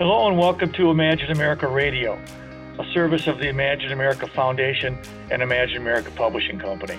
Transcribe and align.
Hello 0.00 0.26
and 0.28 0.38
welcome 0.38 0.72
to 0.72 0.90
Imagine 0.90 1.30
America 1.30 1.68
Radio, 1.68 2.18
a 2.78 2.84
service 2.94 3.26
of 3.26 3.36
the 3.36 3.48
Imagine 3.48 3.92
America 3.92 4.26
Foundation 4.28 4.98
and 5.30 5.42
Imagine 5.42 5.76
America 5.76 6.10
Publishing 6.16 6.58
Company. 6.58 6.98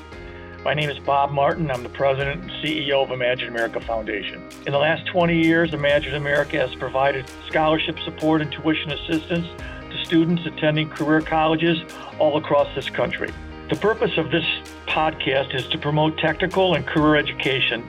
My 0.64 0.76
name 0.76 0.88
is 0.88 1.00
Bob 1.00 1.32
Martin. 1.32 1.72
I'm 1.72 1.82
the 1.82 1.90
president 1.90 2.44
and 2.44 2.52
CEO 2.52 3.04
of 3.04 3.10
Imagine 3.10 3.48
America 3.48 3.82
Foundation. 3.82 4.48
In 4.68 4.72
the 4.72 4.78
last 4.78 5.08
20 5.08 5.36
years, 5.36 5.74
Imagine 5.74 6.14
America 6.14 6.60
has 6.60 6.76
provided 6.76 7.26
scholarship 7.50 7.98
support 8.06 8.40
and 8.40 8.52
tuition 8.52 8.92
assistance 8.92 9.48
to 9.90 10.06
students 10.06 10.46
attending 10.46 10.88
career 10.88 11.22
colleges 11.22 11.80
all 12.20 12.38
across 12.38 12.68
this 12.76 12.88
country. 12.92 13.34
The 13.72 13.78
purpose 13.78 14.16
of 14.18 14.30
this 14.30 14.46
podcast 14.86 15.56
is 15.56 15.66
to 15.70 15.80
promote 15.80 16.20
technical 16.20 16.76
and 16.76 16.86
career 16.86 17.16
education 17.16 17.82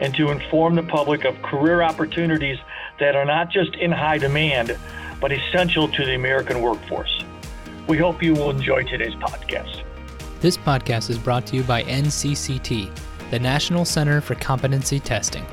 and 0.00 0.14
to 0.14 0.30
inform 0.30 0.76
the 0.76 0.84
public 0.84 1.24
of 1.24 1.42
career 1.42 1.82
opportunities 1.82 2.58
that 3.00 3.16
are 3.16 3.24
not 3.24 3.50
just 3.50 3.74
in 3.74 3.90
high 3.90 4.18
demand, 4.18 4.78
but 5.20 5.32
essential 5.32 5.88
to 5.88 6.04
the 6.04 6.14
American 6.14 6.62
workforce. 6.62 7.24
We 7.88 7.98
hope 7.98 8.22
you 8.22 8.34
will 8.34 8.50
enjoy 8.50 8.84
today's 8.84 9.14
podcast. 9.14 9.82
This 10.40 10.56
podcast 10.56 11.10
is 11.10 11.18
brought 11.18 11.46
to 11.46 11.56
you 11.56 11.62
by 11.64 11.82
NCCT, 11.82 12.96
the 13.30 13.38
National 13.38 13.84
Center 13.84 14.20
for 14.20 14.36
Competency 14.36 15.00
Testing. 15.00 15.44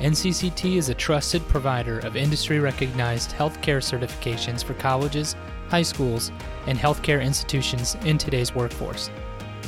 NCCT 0.00 0.76
is 0.76 0.88
a 0.88 0.94
trusted 0.94 1.46
provider 1.48 2.00
of 2.00 2.16
industry 2.16 2.58
recognized 2.58 3.30
healthcare 3.30 3.78
certifications 3.78 4.62
for 4.62 4.74
colleges, 4.74 5.36
high 5.68 5.82
schools, 5.82 6.32
and 6.66 6.78
healthcare 6.78 7.22
institutions 7.22 7.96
in 8.04 8.18
today's 8.18 8.54
workforce. 8.54 9.08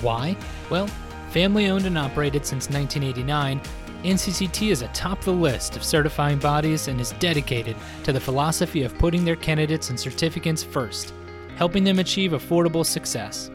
Why? 0.01 0.37
Well, 0.69 0.89
family 1.31 1.69
owned 1.69 1.87
and 1.87 1.97
operated 1.97 2.45
since 2.45 2.69
1989, 2.69 3.61
NCCT 4.03 4.71
is 4.71 4.83
atop 4.83 5.23
the 5.23 5.33
list 5.33 5.77
of 5.77 5.83
certifying 5.83 6.39
bodies 6.39 6.89
and 6.89 7.01
is 7.01 7.13
dedicated 7.19 7.77
to 8.05 8.13
the 8.13 8.21
philosophy 8.21 8.83
of 8.85 8.97
putting 8.99 9.25
their 9.25 9.37
candidates 9.37 9.91
and 9.91 9.99
certificates 9.99 10.63
first, 10.63 11.13
helping 11.57 11.83
them 11.83 11.99
achieve 11.99 12.33
affordable 12.33 12.85
success. 12.85 13.51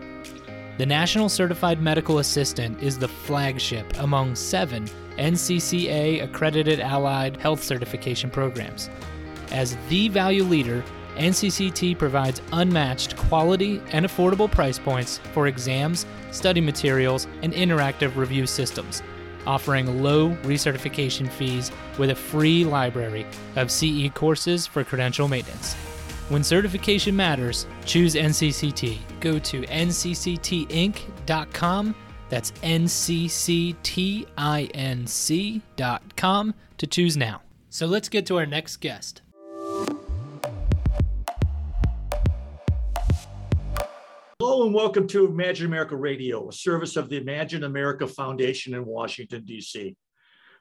The 0.78 0.86
National 0.86 1.30
Certified 1.30 1.82
Medical 1.82 2.20
Assistant 2.20 2.82
is 2.82 2.98
the 2.98 3.08
flagship 3.08 3.86
among 4.00 4.36
seven 4.36 4.86
NCCA 5.18 6.24
accredited 6.24 6.80
allied 6.80 7.38
health 7.38 7.64
certification 7.64 8.30
programs. 8.30 8.90
As 9.52 9.78
the 9.90 10.08
value 10.10 10.44
leader, 10.44 10.84
NCCT 11.18 11.98
provides 11.98 12.42
unmatched 12.54 13.16
quality 13.16 13.82
and 13.92 14.06
affordable 14.06 14.50
price 14.50 14.80
points 14.80 15.20
for 15.34 15.48
exams, 15.48 16.06
study 16.32 16.62
materials, 16.62 17.28
and 17.44 17.54
interactive 17.54 18.16
review 18.16 18.48
systems 18.48 19.04
offering 19.46 20.02
low 20.02 20.30
recertification 20.44 21.30
fees 21.30 21.72
with 21.98 22.10
a 22.12 22.16
free 22.16 22.64
library 22.66 23.26
of 23.56 23.72
CE 23.72 24.10
courses 24.14 24.68
for 24.68 24.84
credential 24.84 25.28
maintenance. 25.28 25.76
When 26.30 26.44
certification 26.44 27.16
matters, 27.16 27.68
choose 27.86 28.16
NCCT. 28.16 28.98
Go 29.20 29.38
to 29.40 29.62
ncctinc.com. 29.64 30.96
That's 32.30 32.52
ncctinc.com 32.52 33.74
to 36.78 36.88
choose 36.88 37.18
now. 37.18 37.42
So 37.70 37.86
let's 37.86 38.10
get 38.10 38.26
to 38.28 38.38
our 38.38 38.46
next 38.46 38.78
guest. 38.78 39.21
And 44.62 44.76
welcome 44.76 45.08
to 45.08 45.26
Imagine 45.26 45.66
America 45.66 45.96
Radio, 45.96 46.48
a 46.48 46.54
service 46.54 46.96
of 46.96 47.10
the 47.10 47.18
Imagine 47.18 47.64
America 47.64 48.06
Foundation 48.06 48.76
in 48.76 48.86
Washington, 48.86 49.44
D.C. 49.44 49.96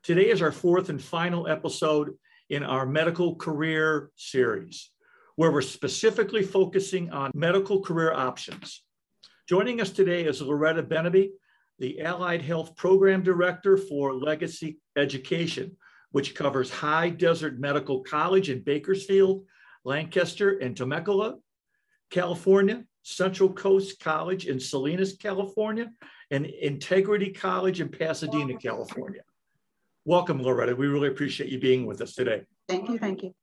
Today 0.02 0.30
is 0.30 0.40
our 0.40 0.52
fourth 0.52 0.88
and 0.88 1.00
final 1.00 1.46
episode 1.46 2.16
in 2.48 2.62
our 2.62 2.86
medical 2.86 3.36
career 3.36 4.10
series, 4.16 4.90
where 5.36 5.52
we're 5.52 5.60
specifically 5.60 6.42
focusing 6.42 7.10
on 7.10 7.30
medical 7.34 7.82
career 7.82 8.10
options. 8.10 8.82
Joining 9.46 9.82
us 9.82 9.90
today 9.90 10.24
is 10.24 10.40
Loretta 10.40 10.82
Beneby, 10.82 11.32
the 11.78 12.00
Allied 12.00 12.40
Health 12.40 12.74
Program 12.76 13.22
Director 13.22 13.76
for 13.76 14.14
Legacy 14.14 14.78
Education, 14.96 15.76
which 16.10 16.34
covers 16.34 16.70
High 16.70 17.10
Desert 17.10 17.60
Medical 17.60 18.02
College 18.02 18.48
in 18.48 18.62
Bakersfield, 18.62 19.44
Lancaster, 19.84 20.56
and 20.56 20.74
Temecula, 20.74 21.36
California, 22.10 22.84
Central 23.02 23.52
Coast 23.52 24.00
College 24.00 24.46
in 24.46 24.60
Salinas, 24.60 25.14
California, 25.14 25.90
and 26.30 26.46
Integrity 26.46 27.30
College 27.30 27.80
in 27.80 27.88
Pasadena, 27.88 28.56
California. 28.56 29.22
Welcome, 30.04 30.42
Loretta. 30.42 30.74
We 30.74 30.86
really 30.86 31.08
appreciate 31.08 31.50
you 31.50 31.58
being 31.58 31.86
with 31.86 32.00
us 32.00 32.14
today. 32.14 32.42
Thank 32.68 32.88
you. 32.88 32.98
Thank 32.98 33.22
you. 33.22 33.34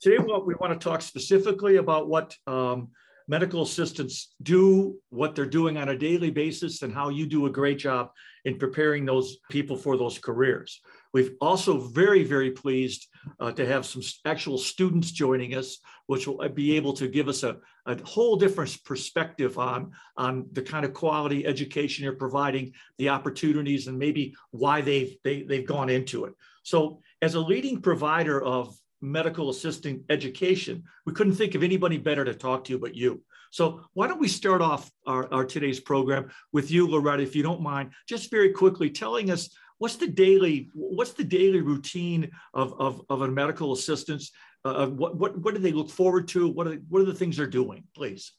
Today, 0.00 0.18
what 0.18 0.46
we 0.46 0.54
want 0.54 0.72
to 0.72 0.78
talk 0.78 1.02
specifically 1.02 1.76
about 1.76 2.08
what 2.08 2.36
um, 2.46 2.90
medical 3.28 3.62
assistants 3.62 4.34
do, 4.42 4.96
what 5.10 5.34
they're 5.34 5.46
doing 5.46 5.76
on 5.76 5.90
a 5.90 5.98
daily 5.98 6.30
basis, 6.30 6.82
and 6.82 6.92
how 6.92 7.10
you 7.10 7.26
do 7.26 7.46
a 7.46 7.50
great 7.50 7.78
job 7.78 8.10
in 8.44 8.56
preparing 8.58 9.04
those 9.04 9.36
people 9.50 9.76
for 9.76 9.96
those 9.96 10.18
careers. 10.18 10.80
We've 11.12 11.34
also 11.40 11.78
very, 11.78 12.24
very 12.24 12.50
pleased 12.50 13.06
uh, 13.38 13.52
to 13.52 13.66
have 13.66 13.84
some 13.84 14.02
actual 14.24 14.58
students 14.58 15.10
joining 15.10 15.54
us, 15.54 15.78
which 16.06 16.26
will 16.26 16.48
be 16.48 16.76
able 16.76 16.94
to 16.94 17.08
give 17.08 17.28
us 17.28 17.42
a, 17.42 17.58
a 17.86 18.02
whole 18.04 18.36
different 18.36 18.78
perspective 18.84 19.58
on, 19.58 19.92
on 20.16 20.46
the 20.52 20.62
kind 20.62 20.84
of 20.84 20.94
quality 20.94 21.46
education 21.46 22.04
you're 22.04 22.14
providing, 22.14 22.72
the 22.96 23.10
opportunities, 23.10 23.86
and 23.88 23.98
maybe 23.98 24.34
why 24.50 24.80
they've, 24.80 25.16
they, 25.24 25.42
they've 25.42 25.66
gone 25.66 25.90
into 25.90 26.24
it. 26.24 26.34
So 26.62 27.00
as 27.20 27.34
a 27.34 27.40
leading 27.40 27.80
provider 27.82 28.42
of 28.42 28.74
medical 29.00 29.50
assisting 29.50 30.04
education, 30.10 30.84
we 31.06 31.12
couldn't 31.12 31.34
think 31.34 31.54
of 31.54 31.62
anybody 31.62 31.98
better 31.98 32.24
to 32.24 32.34
talk 32.34 32.64
to 32.64 32.78
but 32.78 32.94
you. 32.94 33.22
So 33.50 33.82
why 33.94 34.08
don't 34.08 34.20
we 34.20 34.28
start 34.28 34.60
off 34.60 34.90
our, 35.06 35.32
our 35.32 35.44
today's 35.44 35.80
program 35.80 36.30
with 36.52 36.70
you, 36.70 36.88
Loretta, 36.88 37.22
if 37.22 37.34
you 37.34 37.42
don't 37.42 37.62
mind, 37.62 37.92
just 38.08 38.30
very 38.30 38.52
quickly 38.52 38.90
telling 38.90 39.30
us 39.30 39.48
what's 39.78 39.96
the 39.96 40.08
daily 40.08 40.70
what's 40.74 41.12
the 41.12 41.24
daily 41.24 41.60
routine 41.60 42.30
of, 42.52 42.74
of, 42.78 43.02
of 43.08 43.22
a 43.22 43.28
medical 43.28 43.72
assistant 43.72 44.22
uh, 44.64 44.88
what, 44.88 45.16
what, 45.16 45.38
what 45.38 45.54
do 45.54 45.60
they 45.60 45.72
look 45.72 45.88
forward 45.88 46.26
to? 46.28 46.48
What 46.48 46.66
are, 46.66 46.74
what 46.88 47.00
are 47.00 47.06
the 47.06 47.14
things 47.14 47.36
they're 47.36 47.46
doing? 47.46 47.84
Please. 47.94 48.32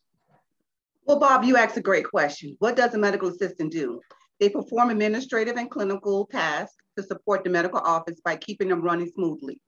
Well 1.06 1.20
bob 1.20 1.44
you 1.44 1.58
asked 1.58 1.78
a 1.78 1.82
great 1.82 2.06
question. 2.06 2.56
What 2.60 2.76
does 2.76 2.94
a 2.94 2.98
medical 2.98 3.30
assistant 3.30 3.72
do? 3.72 4.02
They 4.40 4.50
perform 4.50 4.90
administrative 4.90 5.58
and 5.58 5.72
clinical 5.72 6.28
tasks 6.28 6.76
to 6.98 7.04
support 7.04 7.44
the 7.44 7.50
medical 7.50 7.80
office 7.80 8.20
by 8.24 8.36
keeping 8.36 8.68
them 8.68 8.82
running 8.82 9.10
smoothly 9.16 9.60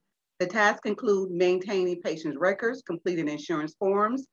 the 0.42 0.48
tasks 0.48 0.90
include 0.90 1.32
maintaining 1.32 2.02
patients 2.02 2.38
records 2.38 2.82
completing 2.82 3.30
insurance 3.30 3.76
forms 3.80 4.26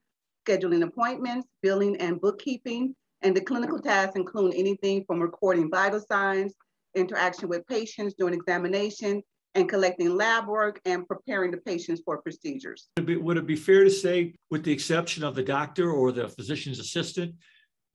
scheduling 0.47 0.83
appointments 0.83 1.47
billing 1.63 1.97
and 1.99 2.21
bookkeeping 2.21 2.95
and 3.23 3.37
the 3.37 3.41
clinical 3.41 3.79
tasks 3.79 4.17
include 4.17 4.55
anything 4.55 5.05
from 5.07 5.21
recording 5.21 5.71
vital 5.71 6.01
signs 6.01 6.55
interaction 6.95 7.49
with 7.49 7.67
patients 7.67 8.15
during 8.19 8.35
examination, 8.35 9.23
and 9.55 9.69
collecting 9.69 10.15
lab 10.15 10.47
work 10.47 10.81
and 10.85 11.09
preparing 11.09 11.51
the 11.51 11.57
patients 11.59 12.03
for 12.05 12.21
procedures. 12.23 12.89
Would 12.97 13.05
it, 13.05 13.07
be, 13.07 13.17
would 13.17 13.37
it 13.39 13.47
be 13.47 13.57
fair 13.57 13.83
to 13.83 13.91
say, 13.91 14.35
with 14.51 14.63
the 14.63 14.73
exception 14.73 15.25
of 15.25 15.35
the 15.35 15.43
doctor 15.43 15.91
or 15.91 16.13
the 16.13 16.29
physician's 16.29 16.79
assistant, 16.79 17.35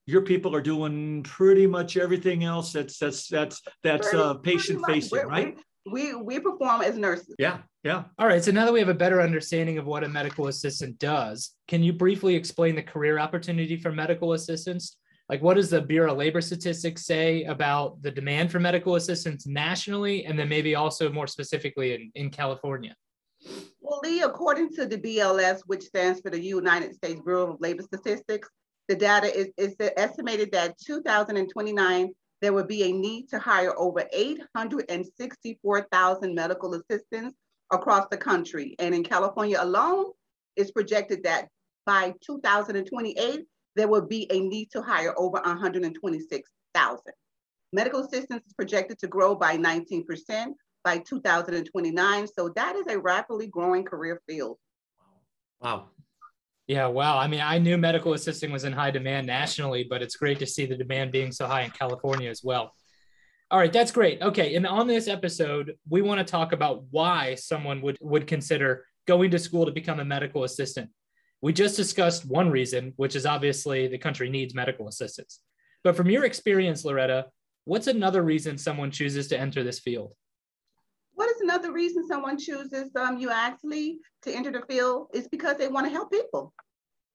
your 0.05 0.21
people 0.21 0.53
are 0.55 0.61
doing 0.61 1.23
pretty 1.23 1.65
much 1.65 1.95
everything 1.95 2.43
else 2.43 2.73
that's 2.73 2.97
that's 2.97 3.27
that's 3.27 3.61
that's 3.83 4.13
uh, 4.13 4.33
patient 4.33 4.83
facing, 4.85 5.25
right? 5.25 5.57
We, 5.85 6.13
we 6.13 6.39
perform 6.39 6.81
as 6.81 6.97
nurses. 6.97 7.35
Yeah, 7.37 7.59
yeah. 7.83 8.05
All 8.17 8.27
right. 8.27 8.43
So 8.43 8.51
now 8.51 8.65
that 8.65 8.73
we 8.73 8.79
have 8.79 8.89
a 8.89 8.93
better 8.93 9.21
understanding 9.21 9.77
of 9.77 9.85
what 9.85 10.03
a 10.03 10.07
medical 10.07 10.47
assistant 10.47 10.97
does, 10.97 11.51
can 11.67 11.83
you 11.83 11.91
briefly 11.91 12.35
explain 12.35 12.75
the 12.75 12.83
career 12.83 13.19
opportunity 13.19 13.75
for 13.75 13.91
medical 13.91 14.33
assistants? 14.33 14.97
like 15.29 15.41
what 15.41 15.55
does 15.55 15.69
the 15.69 15.81
bureau 15.81 16.11
of 16.11 16.17
labor 16.17 16.41
statistics 16.41 17.05
say 17.05 17.43
about 17.45 18.01
the 18.01 18.11
demand 18.11 18.51
for 18.51 18.59
medical 18.59 18.95
assistance 18.95 19.47
nationally 19.47 20.25
and 20.25 20.37
then 20.37 20.49
maybe 20.49 20.75
also 20.75 21.11
more 21.11 21.27
specifically 21.27 21.93
in, 21.93 22.11
in 22.15 22.29
california 22.29 22.95
well 23.81 23.99
lee 24.03 24.21
according 24.21 24.69
to 24.69 24.85
the 24.85 24.97
bls 24.97 25.61
which 25.65 25.83
stands 25.83 26.19
for 26.21 26.29
the 26.29 26.39
united 26.39 26.93
states 26.93 27.21
bureau 27.21 27.53
of 27.53 27.61
labor 27.61 27.83
statistics 27.83 28.49
the 28.89 28.95
data 28.95 29.33
is, 29.33 29.49
is 29.57 29.75
estimated 29.97 30.51
that 30.51 30.77
2029 30.85 32.09
there 32.43 32.53
would 32.53 32.67
be 32.67 32.83
a 32.83 32.91
need 32.91 33.29
to 33.29 33.39
hire 33.39 33.73
over 33.79 34.03
864,000 34.11 36.35
medical 36.35 36.73
assistants 36.73 37.37
across 37.71 38.05
the 38.11 38.17
country. 38.17 38.75
And 38.79 38.93
in 38.93 39.01
California 39.01 39.59
alone, 39.61 40.07
it's 40.57 40.71
projected 40.71 41.23
that 41.23 41.47
by 41.85 42.13
2028, 42.21 43.45
there 43.77 43.87
will 43.87 44.05
be 44.05 44.29
a 44.29 44.41
need 44.41 44.71
to 44.71 44.81
hire 44.81 45.13
over 45.17 45.39
126,000. 45.45 47.01
Medical 47.71 48.01
assistance 48.01 48.43
is 48.45 48.51
projected 48.53 48.99
to 48.99 49.07
grow 49.07 49.35
by 49.35 49.57
19% 49.57 50.03
by 50.83 50.97
2029. 50.97 52.27
So 52.27 52.49
that 52.57 52.75
is 52.75 52.87
a 52.89 52.99
rapidly 52.99 53.47
growing 53.47 53.85
career 53.85 54.21
field. 54.27 54.57
Wow. 55.61 55.85
Yeah, 56.67 56.87
wow. 56.87 57.17
I 57.17 57.27
mean, 57.27 57.41
I 57.41 57.57
knew 57.57 57.77
medical 57.77 58.13
assisting 58.13 58.51
was 58.51 58.63
in 58.63 58.71
high 58.71 58.91
demand 58.91 59.27
nationally, 59.27 59.85
but 59.89 60.01
it's 60.01 60.15
great 60.15 60.39
to 60.39 60.45
see 60.47 60.65
the 60.65 60.77
demand 60.77 61.11
being 61.11 61.31
so 61.31 61.45
high 61.45 61.63
in 61.63 61.71
California 61.71 62.29
as 62.29 62.41
well. 62.43 62.73
All 63.51 63.59
right, 63.59 63.71
that's 63.71 63.91
great. 63.91 64.21
Okay, 64.21 64.55
and 64.55 64.65
on 64.65 64.87
this 64.87 65.07
episode, 65.07 65.75
we 65.89 66.01
want 66.01 66.25
to 66.25 66.31
talk 66.31 66.53
about 66.53 66.85
why 66.89 67.35
someone 67.35 67.81
would 67.81 67.97
would 68.01 68.27
consider 68.27 68.85
going 69.05 69.31
to 69.31 69.39
school 69.39 69.65
to 69.65 69.71
become 69.71 69.99
a 69.99 70.05
medical 70.05 70.43
assistant? 70.43 70.89
We 71.41 71.53
just 71.53 71.75
discussed 71.75 72.25
one 72.25 72.49
reason, 72.49 72.93
which 72.95 73.15
is 73.15 73.25
obviously 73.25 73.87
the 73.87 73.97
country 73.97 74.29
needs 74.29 74.55
medical 74.55 74.87
assistants. 74.87 75.39
But 75.83 75.97
from 75.97 76.09
your 76.09 76.23
experience, 76.23 76.85
Loretta, 76.85 77.25
what's 77.65 77.87
another 77.87 78.21
reason 78.21 78.57
someone 78.57 78.91
chooses 78.91 79.27
to 79.27 79.39
enter 79.39 79.63
this 79.63 79.79
field? 79.79 80.13
What 81.53 81.59
is 81.59 81.65
another 81.65 81.75
reason 81.75 82.07
someone 82.07 82.39
chooses 82.39 82.89
um, 82.95 83.19
you 83.19 83.29
actually 83.29 83.99
to 84.23 84.33
enter 84.33 84.51
the 84.51 84.63
field? 84.67 85.09
Is 85.13 85.27
because 85.27 85.55
they 85.57 85.67
want 85.67 85.85
to 85.85 85.91
help 85.91 86.11
people. 86.11 86.51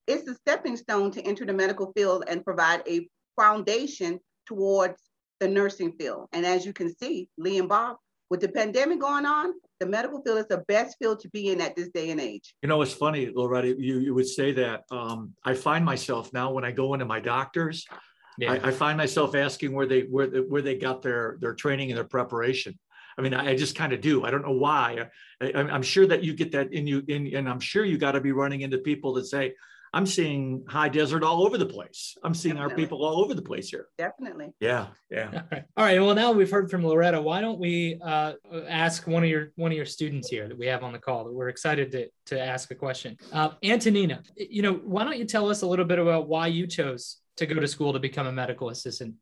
It's 0.06 0.28
a 0.28 0.34
stepping 0.36 0.76
stone 0.76 1.10
to 1.10 1.22
enter 1.22 1.44
the 1.44 1.52
medical 1.52 1.92
field 1.92 2.22
and 2.28 2.44
provide 2.44 2.82
a 2.86 3.08
foundation 3.34 4.20
towards 4.46 5.02
the 5.40 5.48
nursing 5.48 5.90
field. 5.98 6.28
And 6.32 6.46
as 6.46 6.64
you 6.64 6.72
can 6.72 6.94
see, 6.94 7.28
Lee 7.36 7.58
and 7.58 7.68
Bob, 7.68 7.96
with 8.30 8.40
the 8.40 8.48
pandemic 8.48 9.00
going 9.00 9.26
on, 9.26 9.54
the 9.80 9.86
medical 9.86 10.22
field 10.22 10.38
is 10.38 10.46
the 10.46 10.64
best 10.68 10.96
field 11.00 11.18
to 11.20 11.28
be 11.30 11.48
in 11.48 11.60
at 11.60 11.74
this 11.74 11.88
day 11.88 12.10
and 12.10 12.20
age. 12.20 12.54
You 12.62 12.68
know, 12.68 12.80
it's 12.80 12.94
funny, 12.94 13.32
Loretta, 13.34 13.74
you, 13.76 13.98
you 13.98 14.14
would 14.14 14.28
say 14.28 14.52
that. 14.52 14.84
Um, 14.92 15.34
I 15.44 15.54
find 15.54 15.84
myself 15.84 16.32
now 16.32 16.52
when 16.52 16.64
I 16.64 16.70
go 16.70 16.94
into 16.94 17.06
my 17.06 17.18
doctors, 17.18 17.84
yeah. 18.38 18.52
I, 18.52 18.68
I, 18.68 18.70
find 18.70 18.96
myself 18.96 19.34
asking 19.34 19.72
where 19.72 19.86
they 19.86 20.02
where 20.02 20.28
where 20.28 20.62
they 20.62 20.76
got 20.76 21.02
their 21.02 21.38
their 21.40 21.54
training 21.54 21.90
and 21.90 21.96
their 21.96 22.04
preparation. 22.04 22.78
I 23.18 23.22
mean, 23.22 23.34
I, 23.34 23.50
I 23.50 23.56
just 23.56 23.74
kind 23.74 23.92
of 23.92 24.00
do. 24.00 24.24
I 24.24 24.30
don't 24.30 24.42
know 24.42 24.52
why. 24.52 25.08
I, 25.40 25.50
am 25.54 25.82
sure 25.82 26.06
that 26.06 26.22
you 26.22 26.34
get 26.34 26.52
that 26.52 26.72
in 26.72 26.86
you, 26.86 27.02
in, 27.08 27.34
and 27.34 27.48
I'm 27.48 27.60
sure 27.60 27.84
you 27.84 27.98
got 27.98 28.12
to 28.12 28.20
be 28.20 28.32
running 28.32 28.60
into 28.60 28.78
people 28.78 29.12
that 29.14 29.26
say, 29.26 29.54
I'm 29.92 30.06
seeing 30.06 30.64
high 30.68 30.88
desert 30.88 31.22
all 31.22 31.46
over 31.46 31.56
the 31.56 31.66
place. 31.66 32.16
I'm 32.22 32.34
seeing 32.34 32.56
Definitely. 32.56 32.72
our 32.72 32.76
people 32.76 33.04
all 33.04 33.24
over 33.24 33.34
the 33.34 33.42
place 33.42 33.70
here. 33.70 33.86
Definitely. 33.96 34.52
Yeah, 34.60 34.88
yeah. 35.10 35.30
All 35.32 35.42
right. 35.50 35.64
all 35.78 35.84
right. 35.84 36.00
Well, 36.00 36.14
now 36.14 36.32
we've 36.32 36.50
heard 36.50 36.70
from 36.70 36.86
Loretta. 36.86 37.20
Why 37.20 37.40
don't 37.40 37.58
we 37.58 37.98
uh, 38.04 38.34
ask 38.68 39.06
one 39.06 39.24
of 39.24 39.30
your 39.30 39.52
one 39.56 39.72
of 39.72 39.76
your 39.76 39.86
students 39.86 40.28
here 40.28 40.46
that 40.46 40.58
we 40.58 40.66
have 40.66 40.82
on 40.82 40.92
the 40.92 40.98
call 40.98 41.24
that 41.24 41.32
we're 41.32 41.48
excited 41.48 41.90
to 41.92 42.08
to 42.26 42.40
ask 42.40 42.70
a 42.70 42.74
question. 42.74 43.16
Uh, 43.32 43.50
Antonina, 43.62 44.22
you 44.36 44.62
know, 44.62 44.74
why 44.74 45.04
don't 45.04 45.18
you 45.18 45.24
tell 45.24 45.48
us 45.48 45.62
a 45.62 45.66
little 45.66 45.86
bit 45.86 45.98
about 45.98 46.28
why 46.28 46.48
you 46.48 46.66
chose 46.66 47.16
to 47.38 47.46
go 47.46 47.54
to 47.54 47.68
school 47.68 47.92
to 47.94 47.98
become 47.98 48.26
a 48.26 48.32
medical 48.32 48.68
assistant? 48.68 49.14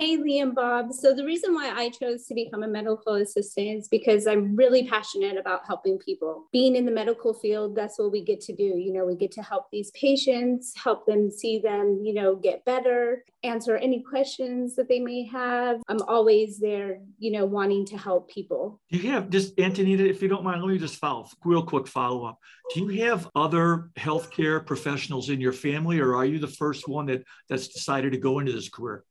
Hey, 0.00 0.16
Lee 0.16 0.38
and 0.38 0.54
Bob. 0.54 0.94
So 0.94 1.14
the 1.14 1.26
reason 1.26 1.52
why 1.52 1.74
I 1.76 1.90
chose 1.90 2.24
to 2.28 2.34
become 2.34 2.62
a 2.62 2.66
medical 2.66 3.16
assistant 3.16 3.80
is 3.80 3.88
because 3.88 4.26
I'm 4.26 4.56
really 4.56 4.88
passionate 4.88 5.36
about 5.36 5.66
helping 5.66 5.98
people. 5.98 6.46
Being 6.52 6.74
in 6.74 6.86
the 6.86 6.90
medical 6.90 7.34
field, 7.34 7.76
that's 7.76 7.98
what 7.98 8.10
we 8.10 8.24
get 8.24 8.40
to 8.44 8.56
do. 8.56 8.62
You 8.62 8.94
know, 8.94 9.04
we 9.04 9.14
get 9.14 9.30
to 9.32 9.42
help 9.42 9.66
these 9.70 9.90
patients, 9.90 10.72
help 10.74 11.04
them 11.04 11.30
see 11.30 11.58
them, 11.58 12.00
you 12.02 12.14
know, 12.14 12.34
get 12.34 12.64
better, 12.64 13.26
answer 13.42 13.76
any 13.76 14.02
questions 14.02 14.74
that 14.76 14.88
they 14.88 15.00
may 15.00 15.26
have. 15.26 15.82
I'm 15.86 16.00
always 16.08 16.58
there, 16.58 17.00
you 17.18 17.32
know, 17.32 17.44
wanting 17.44 17.84
to 17.88 17.98
help 17.98 18.30
people. 18.30 18.80
Do 18.90 18.96
you 18.96 19.10
have 19.10 19.28
just 19.28 19.60
Antonina, 19.60 20.04
if 20.04 20.22
you 20.22 20.28
don't 20.28 20.44
mind, 20.44 20.62
let 20.62 20.72
me 20.72 20.78
just 20.78 20.96
follow 20.96 21.28
real 21.44 21.62
quick 21.62 21.86
follow 21.86 22.24
up. 22.24 22.38
Do 22.74 22.90
you 22.90 23.04
have 23.04 23.28
other 23.34 23.90
healthcare 23.98 24.64
professionals 24.64 25.28
in 25.28 25.42
your 25.42 25.52
family, 25.52 26.00
or 26.00 26.16
are 26.16 26.24
you 26.24 26.38
the 26.38 26.48
first 26.48 26.88
one 26.88 27.04
that 27.06 27.22
that's 27.50 27.68
decided 27.68 28.12
to 28.12 28.18
go 28.18 28.38
into 28.38 28.52
this 28.52 28.70
career? 28.70 29.04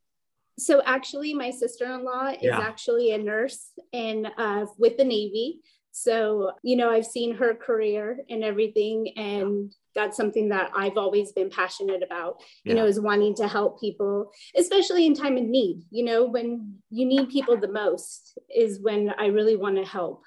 So 0.60 0.82
actually 0.86 1.34
my 1.34 1.52
sister-in-law 1.52 2.30
is 2.32 2.38
yeah. 2.42 2.60
actually 2.60 3.12
a 3.12 3.18
nurse 3.18 3.72
and 3.94 4.28
uh, 4.38 4.66
with 4.78 4.98
the 4.98 5.04
navy. 5.04 5.62
So 5.92 6.52
you 6.62 6.78
know 6.78 6.90
i've 6.92 7.06
seen 7.06 7.36
her 7.36 7.56
career 7.56 8.20
and 8.30 8.44
everything 8.44 9.12
and 9.18 9.74
that's 9.96 10.16
something 10.16 10.50
that 10.50 10.70
i've 10.76 10.98
always 10.98 11.32
been 11.32 11.50
passionate 11.50 12.04
about 12.04 12.42
you 12.64 12.76
know 12.76 12.86
is 12.86 13.00
wanting 13.02 13.34
to 13.36 13.48
help 13.48 13.82
people 13.82 14.32
especially 14.56 15.08
in 15.08 15.16
time 15.16 15.36
of 15.36 15.44
need. 15.44 15.84
You 15.90 16.06
know 16.06 16.26
when 16.26 16.76
you 16.92 17.06
need 17.06 17.30
people 17.30 17.58
the 17.58 17.72
most 17.72 18.38
is 18.56 18.80
when 18.80 19.14
i 19.18 19.26
really 19.26 19.56
want 19.56 19.78
to 19.78 19.84
help. 19.84 20.24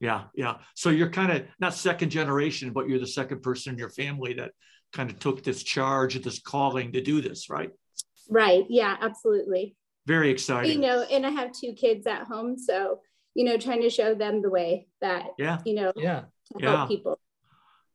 Yeah 0.00 0.24
yeah. 0.34 0.56
So 0.74 0.90
you're 0.90 1.10
kind 1.10 1.32
of 1.32 1.44
not 1.60 1.74
second 1.74 2.10
generation 2.10 2.72
but 2.72 2.88
you're 2.88 2.98
the 2.98 3.06
second 3.06 3.40
person 3.42 3.74
in 3.74 3.78
your 3.78 3.90
family 3.90 4.34
that 4.34 4.50
kind 4.92 5.10
of 5.10 5.18
took 5.20 5.44
this 5.44 5.62
charge 5.62 6.20
this 6.22 6.40
calling 6.40 6.92
to 6.92 7.00
do 7.00 7.20
this 7.20 7.48
right 7.48 7.70
Right. 8.28 8.64
Yeah, 8.68 8.96
absolutely. 9.00 9.76
Very 10.06 10.30
exciting. 10.30 10.72
You 10.72 10.78
know, 10.78 11.02
and 11.02 11.26
I 11.26 11.30
have 11.30 11.52
two 11.52 11.72
kids 11.72 12.06
at 12.06 12.24
home. 12.24 12.58
So, 12.58 13.00
you 13.34 13.44
know, 13.44 13.56
trying 13.56 13.82
to 13.82 13.90
show 13.90 14.14
them 14.14 14.42
the 14.42 14.50
way 14.50 14.88
that, 15.00 15.26
yeah, 15.38 15.58
you 15.64 15.74
know, 15.74 15.92
yeah, 15.96 16.24
to 16.56 16.64
help 16.64 16.78
yeah. 16.78 16.86
people. 16.86 17.20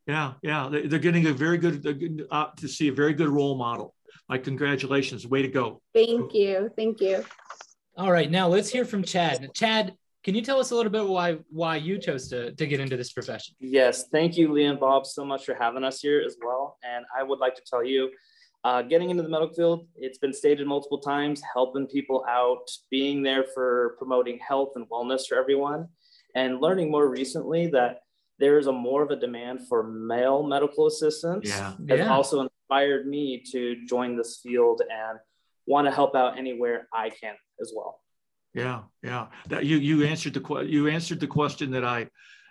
Yeah. 0.08 0.34
Yeah. 0.42 0.70
They're 0.72 1.00
getting 1.00 1.28
a 1.28 1.34
very 1.34 1.58
good, 1.58 2.28
uh, 2.30 2.48
to 2.58 2.68
see 2.68 2.88
a 2.90 2.94
very 2.94 3.14
good 3.14 3.30
role 3.30 3.56
model. 3.56 3.96
My 4.30 4.38
congratulations. 4.38 5.26
Way 5.28 5.42
to 5.42 5.48
go. 5.48 5.82
Thank 5.94 6.34
you. 6.34 6.70
Thank 6.76 7.02
you. 7.02 7.24
All 7.98 8.12
right. 8.12 8.30
Now 8.30 8.48
let's 8.48 8.70
hear 8.70 8.86
from 8.86 9.04
Chad. 9.04 9.50
Chad, 9.54 9.94
can 10.24 10.36
you 10.36 10.42
tell 10.42 10.60
us 10.60 10.72
a 10.72 10.76
little 10.76 10.92
bit 10.92 11.06
why 11.06 11.38
why 11.50 11.76
you 11.76 12.00
chose 12.00 12.30
to, 12.30 12.54
to 12.54 12.66
get 12.66 12.80
into 12.80 12.96
this 12.96 13.12
profession? 13.12 13.56
Yes, 13.60 14.08
thank 14.08 14.38
you, 14.38 14.54
Lee 14.54 14.64
and 14.64 14.80
Bob, 14.80 15.06
so 15.06 15.26
much 15.26 15.46
for 15.46 15.54
having 15.54 15.84
us 15.84 16.00
here 16.00 16.24
as 16.26 16.38
well. 16.42 16.78
And 16.82 17.06
I 17.16 17.24
would 17.24 17.40
like 17.40 17.56
to 17.56 17.62
tell 17.70 17.84
you 17.84 18.10
uh, 18.64 18.82
getting 18.82 19.10
into 19.10 19.24
the 19.24 19.30
medical 19.30 19.54
field, 19.54 19.88
it's 19.96 20.18
been 20.18 20.34
stated 20.34 20.66
multiple 20.68 21.00
times, 21.00 21.42
helping 21.54 21.88
people 21.88 22.24
out, 22.30 22.70
being 22.90 23.22
there 23.22 23.44
for 23.54 23.96
promoting 23.98 24.40
health 24.40 24.74
and 24.76 24.88
wellness 24.90 25.28
for 25.28 25.38
everyone, 25.38 25.88
and 26.36 26.62
learning 26.62 26.90
more 26.90 27.10
recently 27.10 27.68
that 27.68 28.00
there 28.40 28.58
is 28.58 28.68
a 28.68 28.72
more 28.72 29.04
of 29.04 29.12
a 29.12 29.16
demand 29.16 29.68
for 29.68 29.84
male 29.84 30.44
medical 30.44 30.88
assistants. 30.88 31.50
Yeah. 31.50 31.74
Has 31.90 32.00
yeah. 32.00 32.10
also 32.10 32.42
inspired 32.42 33.08
me 33.08 33.44
to 33.52 33.86
join 33.86 34.16
this 34.16 34.40
field 34.42 34.82
and 34.82 35.20
want 35.68 35.86
to 35.88 35.92
help 35.92 36.16
out 36.16 36.38
anywhere 36.38 36.88
I 36.94 37.10
can 37.10 37.36
as 37.62 37.72
well. 37.76 38.00
Yeah, 38.54 38.82
yeah. 39.02 39.28
That 39.50 39.66
you 39.66 39.78
you 39.78 40.04
answered 40.06 40.34
the 40.34 40.60
you 40.62 40.88
answered 40.88 41.20
the 41.20 41.28
question 41.28 41.72
that 41.72 41.84
I 41.84 42.08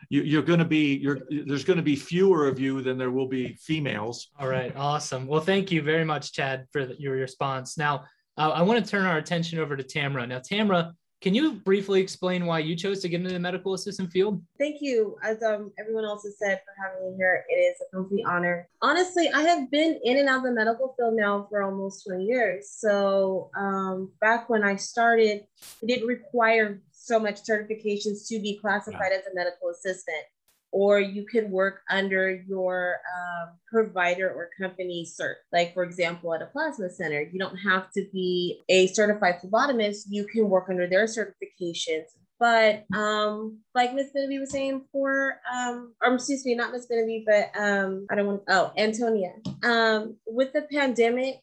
you, 0.08 0.38
are 0.38 0.43
going 0.43 0.58
to 0.58 0.64
be 0.64 0.96
you're 0.96 1.20
there's 1.31 1.64
going 1.64 1.76
to 1.76 1.82
be 1.82 1.96
fewer 1.96 2.46
of 2.46 2.58
you 2.58 2.82
than 2.82 2.99
there 2.99 3.10
will 3.10 3.28
be 3.28 3.54
females. 3.54 4.28
All 4.38 4.49
right 4.49 4.75
awesome. 4.76 5.26
Well 5.26 5.40
thank 5.40 5.70
you 5.70 5.82
very 5.82 6.04
much 6.04 6.32
chad 6.32 6.66
for 6.72 6.81
your 6.99 7.14
response. 7.14 7.78
Now 7.78 8.04
uh, 8.38 8.50
i 8.50 8.62
want 8.62 8.84
to 8.84 8.90
turn 8.90 9.04
our 9.04 9.19
attention 9.19 9.58
over 9.58 9.76
to 9.76 9.82
tamra. 9.82 10.26
Now 10.28 10.38
tamra 10.38 10.93
can 11.23 11.35
you 11.35 11.53
briefly 11.53 12.01
explain 12.01 12.47
why 12.47 12.59
you 12.59 12.75
chose 12.75 13.01
to 13.01 13.09
get 13.09 13.21
into 13.21 13.33
the 13.33 13.39
medical 13.39 13.75
assistant 13.75 14.11
field? 14.11 14.43
Thank 14.59 14.83
you. 14.83 15.17
As 15.23 15.41
um, 15.43 15.73
everyone 15.79 16.05
else 16.05 16.25
has 16.25 16.37
said, 16.37 16.61
for 16.65 16.75
having 16.83 17.13
me 17.13 17.17
here, 17.17 17.45
it 17.49 17.55
is 17.55 17.77
a 17.81 17.97
complete 17.97 18.25
honor. 18.27 18.69
Honestly, 18.83 19.31
I 19.33 19.43
have 19.43 19.71
been 19.71 20.01
in 20.03 20.19
and 20.19 20.29
out 20.29 20.39
of 20.39 20.43
the 20.43 20.53
medical 20.53 20.95
field 20.99 21.15
now 21.15 21.47
for 21.49 21.63
almost 21.63 22.05
20 22.09 22.25
years. 22.25 22.71
So 22.77 23.51
um, 23.57 24.11
back 24.21 24.51
when 24.51 24.65
I 24.65 24.75
started, 24.75 25.47
it 25.81 25.87
didn't 25.87 26.09
require 26.09 26.83
so 26.91 27.21
much 27.21 27.45
certifications 27.45 28.27
to 28.29 28.41
be 28.41 28.59
classified 28.61 29.13
yeah. 29.13 29.19
as 29.19 29.27
a 29.27 29.35
medical 29.35 29.69
assistant 29.69 30.25
or 30.73 30.99
you 30.99 31.25
can 31.25 31.51
work 31.51 31.83
under 31.91 32.43
your 32.49 32.97
um, 33.14 33.50
provider 33.71 34.31
or 34.31 34.49
company 34.59 35.07
cert. 35.07 35.35
Like, 35.52 35.75
for 35.75 35.85
example, 35.85 36.35
at 36.35 36.43
a 36.43 36.47
plasma 36.47 36.88
center, 36.88 37.21
you 37.21 37.38
don't 37.38 37.57
have 37.57 37.91
to 37.93 38.07
be 38.12 38.62
a 38.69 38.87
certified 38.88 39.37
phlebotomist, 39.41 40.05
you 40.09 40.26
can 40.26 40.49
work 40.49 40.67
under 40.71 40.87
their 40.87 41.05
certifications. 41.05 42.07
But 42.41 42.87
um, 42.93 43.59
like 43.73 43.95
Miss 43.95 44.09
Beneby 44.17 44.41
was 44.41 44.50
saying 44.50 44.87
for, 44.91 45.38
um, 45.55 45.95
or 46.02 46.14
excuse 46.14 46.45
me, 46.45 46.57
not 46.57 46.73
Miss 46.73 46.88
Beneby, 46.91 47.25
but 47.25 47.50
um, 47.57 48.07
I 48.11 48.17
don't 48.17 48.26
want 48.26 48.43
oh, 48.49 48.73
Antonia. 48.76 49.35
Um, 49.62 50.17
with 50.26 50.52
the 50.52 50.62
pandemic, 50.62 51.37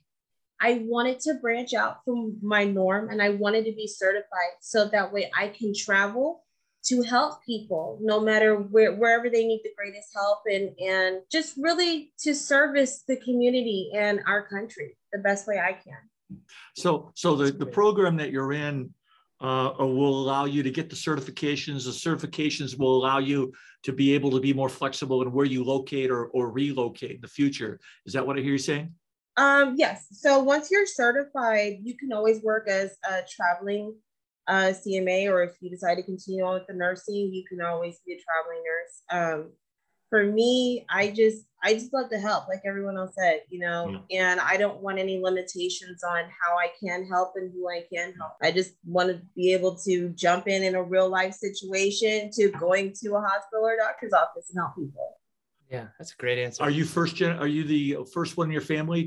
I 0.59 0.83
wanted 0.85 1.21
to 1.21 1.35
branch 1.35 1.73
out 1.73 2.03
from 2.03 2.37
my 2.41 2.65
norm 2.65 3.09
and 3.09 3.21
I 3.21 3.29
wanted 3.29 3.63
to 3.65 3.71
be 3.71 3.87
certified 3.87 4.57
so 4.59 4.89
that 4.89 5.13
way 5.13 5.31
I 5.37 5.47
can 5.47 5.73
travel 5.73 6.43
to 6.85 7.01
help 7.01 7.43
people 7.43 7.99
no 8.01 8.19
matter 8.19 8.55
where 8.55 8.95
wherever 8.95 9.29
they 9.29 9.45
need 9.45 9.61
the 9.63 9.71
greatest 9.75 10.09
help 10.13 10.39
and 10.45 10.69
and 10.79 11.21
just 11.31 11.55
really 11.57 12.13
to 12.19 12.33
service 12.33 13.03
the 13.07 13.17
community 13.17 13.91
and 13.95 14.21
our 14.27 14.47
country 14.47 14.95
the 15.11 15.19
best 15.19 15.47
way 15.47 15.59
I 15.59 15.73
can. 15.73 16.41
So 16.75 17.11
so 17.15 17.35
the, 17.35 17.51
the 17.51 17.65
program 17.65 18.15
that 18.17 18.31
you're 18.31 18.53
in 18.53 18.93
uh, 19.41 19.73
will 19.79 20.21
allow 20.21 20.45
you 20.45 20.63
to 20.63 20.71
get 20.71 20.89
the 20.89 20.95
certifications. 20.95 21.85
The 21.85 21.91
certifications 21.91 22.77
will 22.77 22.97
allow 22.97 23.19
you 23.19 23.53
to 23.83 23.93
be 23.93 24.13
able 24.13 24.31
to 24.31 24.39
be 24.39 24.53
more 24.53 24.69
flexible 24.69 25.21
in 25.21 25.31
where 25.31 25.45
you 25.45 25.63
locate 25.63 26.11
or, 26.11 26.25
or 26.27 26.51
relocate 26.51 27.11
in 27.11 27.21
the 27.21 27.27
future. 27.27 27.79
Is 28.05 28.13
that 28.13 28.25
what 28.25 28.37
I 28.37 28.41
hear 28.41 28.51
you 28.51 28.57
saying? 28.57 28.93
Um, 29.37 29.75
yes. 29.77 30.07
So 30.11 30.39
once 30.39 30.69
you're 30.69 30.85
certified, 30.85 31.77
you 31.83 31.95
can 31.95 32.11
always 32.11 32.43
work 32.43 32.67
as 32.67 32.97
a 33.09 33.21
traveling 33.29 33.95
uh, 34.49 34.73
CMA, 34.73 35.29
or 35.29 35.43
if 35.43 35.51
you 35.61 35.69
decide 35.69 35.95
to 35.95 36.03
continue 36.03 36.43
on 36.43 36.55
with 36.55 36.67
the 36.67 36.73
nursing, 36.73 37.31
you 37.31 37.43
can 37.47 37.61
always 37.61 37.99
be 38.05 38.13
a 38.13 38.19
traveling 38.19 38.63
nurse. 38.65 39.03
Um, 39.11 39.51
for 40.09 40.25
me, 40.25 40.85
I 40.89 41.11
just 41.11 41.45
I 41.63 41.73
just 41.73 41.93
love 41.93 42.09
to 42.09 42.17
help, 42.17 42.47
like 42.47 42.61
everyone 42.65 42.97
else 42.97 43.13
said, 43.19 43.41
you 43.49 43.59
know, 43.59 44.01
yeah. 44.09 44.31
and 44.31 44.39
I 44.39 44.57
don't 44.57 44.81
want 44.81 44.97
any 44.97 45.21
limitations 45.21 46.03
on 46.03 46.23
how 46.41 46.57
I 46.57 46.71
can 46.79 47.05
help 47.05 47.33
and 47.35 47.51
who 47.53 47.69
I 47.69 47.83
can 47.93 48.13
help. 48.13 48.31
I 48.41 48.51
just 48.51 48.73
want 48.85 49.09
to 49.09 49.21
be 49.35 49.53
able 49.53 49.75
to 49.85 50.09
jump 50.09 50.47
in 50.47 50.63
in 50.63 50.75
a 50.75 50.81
real 50.81 51.09
life 51.09 51.33
situation 51.33 52.31
to 52.35 52.49
going 52.51 52.93
to 53.03 53.15
a 53.15 53.21
hospital 53.21 53.65
or 53.65 53.75
doctor's 53.75 54.13
office 54.13 54.49
and 54.49 54.59
help 54.59 54.75
people. 54.75 55.18
Yeah, 55.69 55.85
that's 55.99 56.13
a 56.13 56.15
great 56.15 56.39
answer. 56.39 56.63
Are 56.63 56.71
you 56.71 56.83
first 56.83 57.15
gen? 57.15 57.37
Are 57.37 57.47
you 57.47 57.63
the 57.63 57.97
first 58.11 58.37
one 58.37 58.47
in 58.47 58.51
your 58.51 58.61
family 58.61 59.01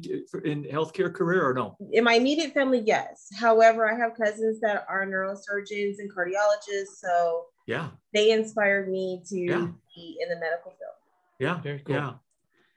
in 0.44 0.62
healthcare 0.64 1.12
career 1.12 1.44
or 1.48 1.52
no? 1.54 1.76
In 1.90 2.04
my 2.04 2.14
immediate 2.14 2.54
family, 2.54 2.80
yes. 2.86 3.26
However, 3.36 3.90
I 3.92 3.98
have 3.98 4.14
cousins 4.16 4.60
that 4.60 4.86
are 4.88 5.04
neurosurgeons 5.04 5.96
and 5.98 6.10
cardiologists, 6.14 6.98
so 6.98 7.46
Yeah. 7.66 7.90
They 8.12 8.30
inspired 8.32 8.88
me 8.88 9.22
to 9.26 9.38
Yeah. 9.38 9.68
be 9.94 10.18
in 10.20 10.28
the 10.28 10.36
medical 10.36 10.70
field. 10.72 10.96
Yeah. 11.40 11.60
Very 11.62 11.80
cool. 11.80 11.94
Yeah. 11.96 12.12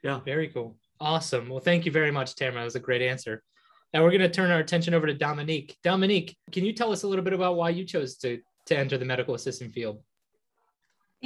Yeah. 0.02 0.20
Very 0.20 0.48
cool. 0.48 0.76
Awesome. 1.00 1.48
Well, 1.48 1.60
thank 1.60 1.84
you 1.86 1.92
very 1.92 2.10
much, 2.10 2.34
Tamara. 2.34 2.60
That 2.60 2.64
was 2.64 2.74
a 2.76 2.80
great 2.80 3.02
answer. 3.02 3.42
Now 3.92 4.02
we're 4.02 4.10
going 4.10 4.20
to 4.22 4.28
turn 4.28 4.50
our 4.50 4.58
attention 4.58 4.94
over 4.94 5.06
to 5.06 5.14
Dominique. 5.14 5.76
Dominique, 5.84 6.36
can 6.52 6.64
you 6.64 6.72
tell 6.72 6.90
us 6.92 7.02
a 7.04 7.08
little 7.08 7.24
bit 7.24 7.32
about 7.34 7.56
why 7.56 7.70
you 7.70 7.84
chose 7.84 8.16
to, 8.18 8.40
to 8.66 8.76
enter 8.76 8.98
the 8.98 9.04
medical 9.04 9.34
assistant 9.34 9.72
field? 9.72 10.02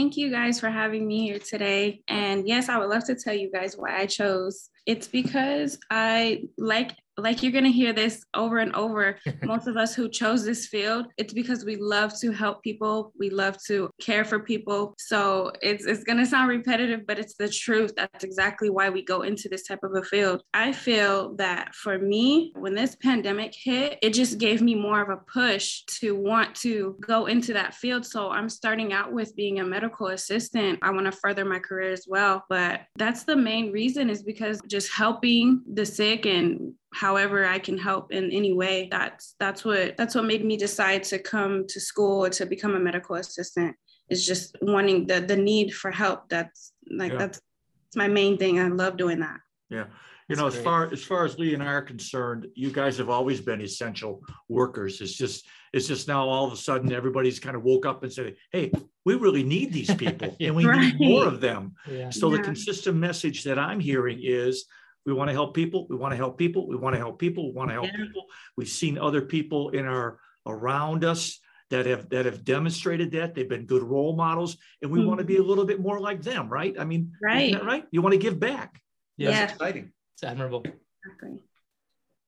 Thank 0.00 0.16
you 0.16 0.30
guys 0.30 0.58
for 0.58 0.70
having 0.70 1.06
me 1.06 1.26
here 1.26 1.38
today. 1.38 2.00
And 2.08 2.48
yes, 2.48 2.70
I 2.70 2.78
would 2.78 2.88
love 2.88 3.04
to 3.04 3.14
tell 3.14 3.34
you 3.34 3.52
guys 3.52 3.76
why 3.76 3.98
I 3.98 4.06
chose. 4.06 4.70
It's 4.86 5.06
because 5.06 5.78
I 5.90 6.44
like 6.56 6.96
like 7.16 7.42
you're 7.42 7.52
going 7.52 7.64
to 7.64 7.72
hear 7.72 7.92
this 7.92 8.24
over 8.34 8.58
and 8.58 8.74
over. 8.74 9.18
Most 9.42 9.66
of 9.66 9.76
us 9.76 9.94
who 9.94 10.08
chose 10.08 10.44
this 10.44 10.66
field 10.66 11.06
it's 11.16 11.32
because 11.32 11.64
we 11.64 11.76
love 11.76 12.18
to 12.20 12.32
help 12.32 12.62
people. 12.62 13.12
We 13.18 13.30
love 13.30 13.56
to 13.66 13.90
care 14.00 14.24
for 14.24 14.40
people. 14.40 14.94
So 14.98 15.52
it's 15.62 15.84
it's 15.84 16.04
going 16.04 16.18
to 16.18 16.26
sound 16.26 16.48
repetitive 16.48 17.06
but 17.06 17.18
it's 17.18 17.34
the 17.34 17.48
truth. 17.48 17.92
That's 17.96 18.24
exactly 18.24 18.70
why 18.70 18.90
we 18.90 19.04
go 19.04 19.22
into 19.22 19.48
this 19.48 19.64
type 19.64 19.82
of 19.82 19.94
a 19.94 20.02
field. 20.02 20.42
I 20.54 20.72
feel 20.72 21.34
that 21.36 21.74
for 21.74 21.98
me 21.98 22.52
when 22.56 22.74
this 22.74 22.96
pandemic 22.96 23.54
hit 23.54 23.98
it 24.02 24.14
just 24.14 24.38
gave 24.38 24.62
me 24.62 24.74
more 24.74 25.02
of 25.02 25.08
a 25.08 25.20
push 25.32 25.82
to 26.00 26.14
want 26.14 26.54
to 26.56 26.96
go 27.00 27.26
into 27.26 27.52
that 27.52 27.74
field. 27.74 28.04
So 28.06 28.30
i'm 28.30 28.48
starting 28.48 28.92
out 28.92 29.12
with 29.12 29.34
being 29.36 29.60
a 29.60 29.64
medical 29.64 30.08
assistant. 30.08 30.78
I 30.82 30.90
want 30.90 31.06
to 31.06 31.12
further 31.12 31.44
my 31.44 31.58
career 31.58 31.92
as 31.92 32.06
well. 32.08 32.44
But 32.48 32.82
that's 32.96 33.24
the 33.24 33.36
main 33.36 33.72
reason 33.72 34.10
is 34.10 34.22
because 34.22 34.60
just 34.66 34.92
helping 34.92 35.62
the 35.72 35.86
sick 35.86 36.26
and 36.26 36.74
however 36.92 37.46
I 37.46 37.58
can 37.58 37.78
help 37.78 38.12
in 38.12 38.30
any 38.30 38.52
way. 38.52 38.88
That's 38.90 39.34
that's 39.38 39.64
what 39.64 39.96
that's 39.96 40.14
what 40.14 40.24
made 40.24 40.44
me 40.44 40.56
decide 40.56 41.04
to 41.04 41.18
come 41.18 41.66
to 41.68 41.80
school 41.80 42.28
to 42.30 42.46
become 42.46 42.74
a 42.74 42.80
medical 42.80 43.16
assistant. 43.16 43.76
Is 44.08 44.26
just 44.26 44.56
wanting 44.60 45.06
the 45.06 45.20
the 45.20 45.36
need 45.36 45.72
for 45.72 45.90
help. 45.90 46.28
That's 46.28 46.72
like 46.90 47.12
Yeah. 47.12 47.18
that's, 47.18 47.38
that's 47.38 47.96
my 47.96 48.08
main 48.08 48.38
thing. 48.38 48.58
I 48.58 48.68
love 48.68 48.96
doing 48.96 49.20
that. 49.20 49.38
Yeah. 49.68 49.86
You 50.28 50.36
know, 50.36 50.46
as 50.46 50.56
far 50.56 50.92
as 50.92 51.02
far 51.02 51.24
as 51.24 51.38
Lee 51.38 51.54
and 51.54 51.62
I 51.62 51.66
are 51.66 51.82
concerned, 51.82 52.46
you 52.54 52.70
guys 52.70 52.96
have 52.98 53.08
always 53.08 53.40
been 53.40 53.60
essential 53.60 54.22
workers. 54.48 55.00
It's 55.00 55.14
just 55.16 55.46
it's 55.72 55.86
just 55.88 56.08
now 56.08 56.28
all 56.28 56.46
of 56.46 56.52
a 56.52 56.56
sudden 56.56 56.92
everybody's 56.92 57.38
kind 57.40 57.56
of 57.56 57.62
woke 57.64 57.84
up 57.86 58.02
and 58.04 58.12
said, 58.12 58.36
"Hey, 58.52 58.72
we 59.04 59.14
really 59.14 59.42
need 59.42 59.72
these 59.72 59.92
people, 59.94 60.36
and 60.40 60.54
we 60.54 60.64
Right. 60.66 60.80
need 60.80 61.00
more 61.00 61.26
of 61.26 61.40
them." 61.40 61.74
Yeah. 61.88 62.10
So 62.10 62.30
the 62.30 62.38
consistent 62.40 62.96
message 62.96 63.42
that 63.44 63.58
I'm 63.58 63.80
hearing 63.80 64.20
is 64.22 64.66
we 65.06 65.12
want 65.12 65.28
to 65.28 65.32
help 65.32 65.54
people, 65.54 65.86
we 65.88 65.96
want 65.96 66.12
to 66.12 66.16
help 66.16 66.38
people, 66.38 66.68
we 66.68 66.76
want 66.76 66.94
to 66.94 66.98
help 66.98 67.18
people, 67.18 67.48
we 67.48 67.52
want 67.52 67.70
to 67.70 67.74
help 67.74 67.86
Yeah. 67.86 68.04
people. 68.04 68.26
We've 68.56 68.68
seen 68.68 68.98
other 68.98 69.22
people 69.22 69.70
in 69.70 69.86
our 69.86 70.18
around 70.46 71.04
us 71.04 71.38
that 71.70 71.86
have 71.86 72.08
that 72.10 72.26
have 72.26 72.44
demonstrated 72.44 73.12
that. 73.12 73.34
They've 73.34 73.48
been 73.48 73.66
good 73.66 73.82
role 73.82 74.16
models, 74.16 74.56
and 74.82 74.90
we 74.90 74.98
mm-hmm. 74.98 75.08
want 75.08 75.18
to 75.20 75.24
be 75.24 75.36
a 75.36 75.42
little 75.42 75.64
bit 75.64 75.80
more 75.80 76.00
like 76.00 76.22
them, 76.22 76.48
right? 76.48 76.74
I 76.78 76.84
mean, 76.84 77.12
isn't 77.12 77.20
Right. 77.22 77.52
that 77.52 77.64
right? 77.64 77.84
You 77.90 78.02
want 78.02 78.14
to 78.14 78.18
give 78.18 78.38
back. 78.40 78.80
Yeah. 79.16 79.30
Yeah. 79.30 79.40
That's 79.40 79.52
exciting. 79.52 79.92
It's 80.14 80.24
admirable. 80.24 80.64
Exactly. 80.64 81.38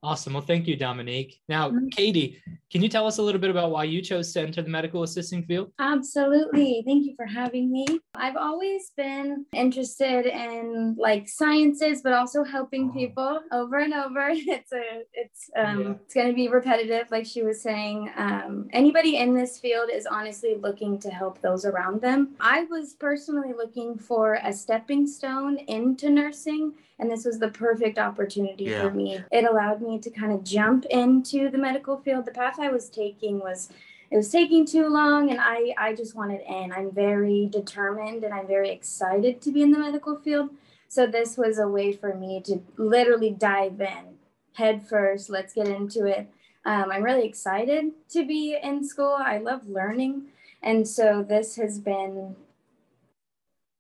Awesome. 0.04 0.32
Well, 0.32 0.42
thank 0.42 0.66
you, 0.66 0.74
Dominique. 0.76 1.40
Now, 1.48 1.70
Mhm. 1.70 1.92
Katie, 1.92 2.42
can 2.72 2.82
you 2.82 2.88
tell 2.88 3.06
us 3.06 3.18
a 3.18 3.22
little 3.22 3.40
bit 3.40 3.50
about 3.50 3.70
why 3.70 3.84
you 3.84 4.02
chose 4.02 4.32
to 4.32 4.40
enter 4.40 4.60
the 4.60 4.68
medical 4.68 5.04
assisting 5.04 5.44
field? 5.44 5.70
Absolutely. 5.78 6.82
Thank 6.84 7.06
you 7.06 7.14
for 7.14 7.24
having 7.24 7.70
me. 7.70 7.86
I've 8.16 8.36
always 8.36 8.90
been 8.96 9.46
interested 9.54 10.26
in 10.26 10.96
like 10.98 11.28
sciences, 11.28 12.02
but 12.02 12.14
also 12.14 12.42
helping 12.42 12.90
Oh. 12.90 12.92
people 12.92 13.40
over 13.52 13.78
and 13.78 13.94
over. 13.94 14.30
It's 14.58 14.72
a 14.72 15.04
it's 15.14 15.48
um 15.54 15.80
Yeah. 15.80 15.90
it's 15.92 16.14
gonna 16.14 16.32
be 16.32 16.48
repetitive, 16.48 17.08
like 17.12 17.24
she 17.24 17.42
was 17.44 17.62
saying. 17.62 18.10
Um, 18.16 18.68
anybody 18.72 19.18
in 19.18 19.34
this 19.34 19.60
field 19.60 19.88
is 19.88 20.06
honestly 20.06 20.56
looking 20.56 20.98
to 20.98 21.10
help 21.10 21.40
those 21.42 21.64
around 21.64 22.00
them. 22.00 22.34
I 22.40 22.64
was 22.64 22.94
personally 22.94 23.52
looking 23.52 23.96
for 23.98 24.40
a 24.42 24.52
stepping 24.52 25.06
stone 25.06 25.58
into 25.68 26.10
nursing, 26.10 26.72
and 27.02 27.10
this 27.10 27.24
was 27.24 27.40
the 27.40 27.48
perfect 27.48 27.98
opportunity 27.98 28.64
Yeah. 28.64 28.82
for 28.82 28.90
me. 28.92 29.18
It 29.32 29.44
allowed 29.44 29.82
me 29.82 29.98
to 29.98 30.08
kind 30.08 30.32
of 30.32 30.44
jump 30.44 30.84
into 30.86 31.50
the 31.50 31.58
medical 31.58 31.96
field. 31.96 32.26
The 32.26 32.30
path 32.30 32.60
I 32.60 32.68
was 32.68 32.88
taking 32.88 33.40
was 33.40 33.68
it 34.12 34.16
was 34.16 34.30
taking 34.30 34.64
too 34.64 34.88
long 34.88 35.30
and 35.30 35.40
I, 35.40 35.74
I 35.76 35.94
just 35.94 36.14
wanted 36.14 36.42
in. 36.48 36.70
I'm 36.72 36.92
very 36.92 37.48
determined 37.50 38.22
and 38.22 38.32
I'm 38.32 38.46
very 38.46 38.70
excited 38.70 39.40
to 39.42 39.50
be 39.50 39.62
in 39.62 39.72
the 39.72 39.80
medical 39.80 40.16
field. 40.16 40.50
So 40.86 41.06
this 41.08 41.36
was 41.36 41.58
a 41.58 41.66
way 41.66 41.92
for 41.92 42.14
me 42.14 42.40
to 42.44 42.62
literally 42.76 43.30
dive 43.30 43.80
in 43.80 44.18
head 44.52 44.86
first. 44.86 45.28
Let's 45.28 45.54
get 45.54 45.66
into 45.66 46.06
it. 46.06 46.28
Um, 46.64 46.92
I'm 46.92 47.02
really 47.02 47.26
excited 47.26 47.90
to 48.10 48.24
be 48.24 48.56
in 48.62 48.86
school. 48.86 49.16
I 49.18 49.38
love 49.38 49.66
learning. 49.68 50.26
And 50.62 50.86
so 50.86 51.24
this 51.28 51.56
has 51.56 51.80
been 51.80 52.36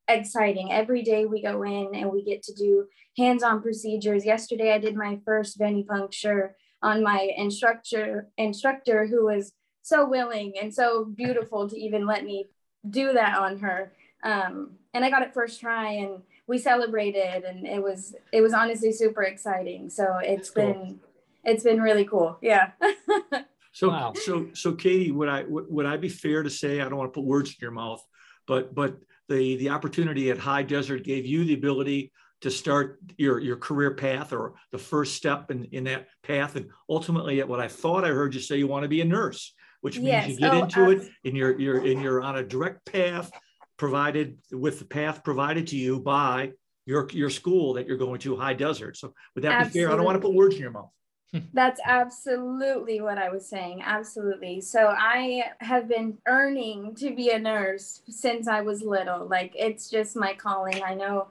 exciting. 0.08 0.72
Every 0.72 1.02
day 1.02 1.24
we 1.24 1.42
go 1.42 1.62
in 1.62 1.94
and 1.94 2.10
we 2.10 2.24
get 2.24 2.42
to 2.44 2.54
do 2.54 2.86
hands-on 3.16 3.62
procedures. 3.62 4.24
Yesterday 4.24 4.72
I 4.72 4.78
did 4.78 4.96
my 4.96 5.18
first 5.24 5.58
venipuncture 5.58 6.50
on 6.82 7.02
my 7.02 7.30
instructor 7.36 8.28
instructor 8.36 9.06
who 9.06 9.24
was 9.24 9.52
so 9.82 10.08
willing 10.08 10.54
and 10.60 10.72
so 10.72 11.04
beautiful 11.04 11.68
to 11.68 11.76
even 11.76 12.06
let 12.06 12.24
me 12.24 12.48
do 12.88 13.12
that 13.12 13.38
on 13.38 13.58
her. 13.60 13.92
Um, 14.24 14.72
and 14.94 15.04
I 15.04 15.10
got 15.10 15.22
it 15.22 15.34
first 15.34 15.60
try 15.60 15.92
and 15.92 16.22
we 16.46 16.58
celebrated 16.58 17.44
and 17.44 17.66
it 17.66 17.82
was 17.82 18.14
it 18.32 18.40
was 18.40 18.52
honestly 18.52 18.92
super 18.92 19.22
exciting. 19.22 19.90
So 19.90 20.18
it's 20.22 20.50
That's 20.50 20.50
cool. 20.50 20.72
been 20.72 21.00
it's 21.44 21.64
been 21.64 21.80
really 21.80 22.04
cool. 22.04 22.38
Yeah. 22.40 22.70
So, 23.74 23.88
Wow. 23.88 24.12
so, 24.14 24.48
so 24.52 24.72
Katie, 24.72 25.10
would 25.10 25.30
I, 25.30 25.44
would 25.44 25.64
would 25.70 25.86
I 25.86 25.96
be 25.96 26.10
fair 26.10 26.42
to 26.42 26.50
say, 26.50 26.80
I 26.80 26.88
don't 26.88 26.96
want 26.98 27.12
to 27.12 27.18
put 27.18 27.24
words 27.26 27.50
in 27.50 27.56
your 27.58 27.70
mouth, 27.70 28.04
but, 28.46 28.74
but 28.74 28.98
the, 29.32 29.56
the 29.56 29.70
opportunity 29.70 30.30
at 30.30 30.38
High 30.38 30.62
Desert 30.62 31.04
gave 31.04 31.26
you 31.26 31.44
the 31.44 31.54
ability 31.54 32.12
to 32.42 32.50
start 32.50 32.98
your, 33.16 33.38
your 33.38 33.56
career 33.56 33.94
path 33.94 34.32
or 34.32 34.54
the 34.72 34.78
first 34.78 35.14
step 35.14 35.50
in, 35.50 35.64
in 35.66 35.84
that 35.84 36.08
path. 36.22 36.56
And 36.56 36.68
ultimately 36.88 37.40
at 37.40 37.48
what 37.48 37.60
I 37.60 37.68
thought 37.68 38.04
I 38.04 38.08
heard 38.08 38.34
you 38.34 38.40
say, 38.40 38.56
you 38.56 38.66
want 38.66 38.82
to 38.82 38.88
be 38.88 39.00
a 39.00 39.04
nurse, 39.04 39.54
which 39.80 39.98
means 39.98 40.28
you 40.28 40.38
get 40.38 40.54
Oh, 40.54 40.64
into 40.64 40.90
it 40.90 41.08
and 41.24 41.36
you're, 41.36 41.58
you're, 41.58 41.78
and 41.78 42.02
you're 42.02 42.20
on 42.22 42.36
a 42.36 42.42
direct 42.42 42.84
path 42.84 43.30
provided 43.76 44.38
with 44.50 44.78
the 44.78 44.84
path 44.84 45.24
provided 45.24 45.68
to 45.68 45.76
you 45.76 46.00
by 46.00 46.52
your, 46.84 47.08
your 47.12 47.30
school 47.30 47.74
that 47.74 47.86
you're 47.86 47.96
going 47.96 48.18
to 48.20 48.36
High 48.36 48.54
Desert. 48.54 48.96
So 48.96 49.14
would 49.34 49.44
that 49.44 49.72
be 49.72 49.80
fair? 49.80 49.90
I 49.90 49.96
don't 49.96 50.04
want 50.04 50.16
to 50.16 50.26
put 50.26 50.34
words 50.34 50.56
in 50.56 50.62
your 50.62 50.72
mouth. 50.72 50.90
That's 51.54 51.80
absolutely 51.84 53.00
what 53.00 53.18
I 53.18 53.30
was 53.30 53.46
saying. 53.46 53.82
Absolutely. 53.84 54.60
So 54.60 54.88
I 54.96 55.44
have 55.60 55.88
been 55.88 56.18
earning 56.26 56.94
to 56.96 57.14
be 57.14 57.30
a 57.30 57.38
nurse 57.38 58.02
since 58.08 58.48
I 58.48 58.60
was 58.60 58.82
little. 58.82 59.26
Like 59.26 59.52
it's 59.56 59.90
just 59.90 60.16
my 60.16 60.34
calling. 60.34 60.82
I 60.82 60.94
know 60.94 61.28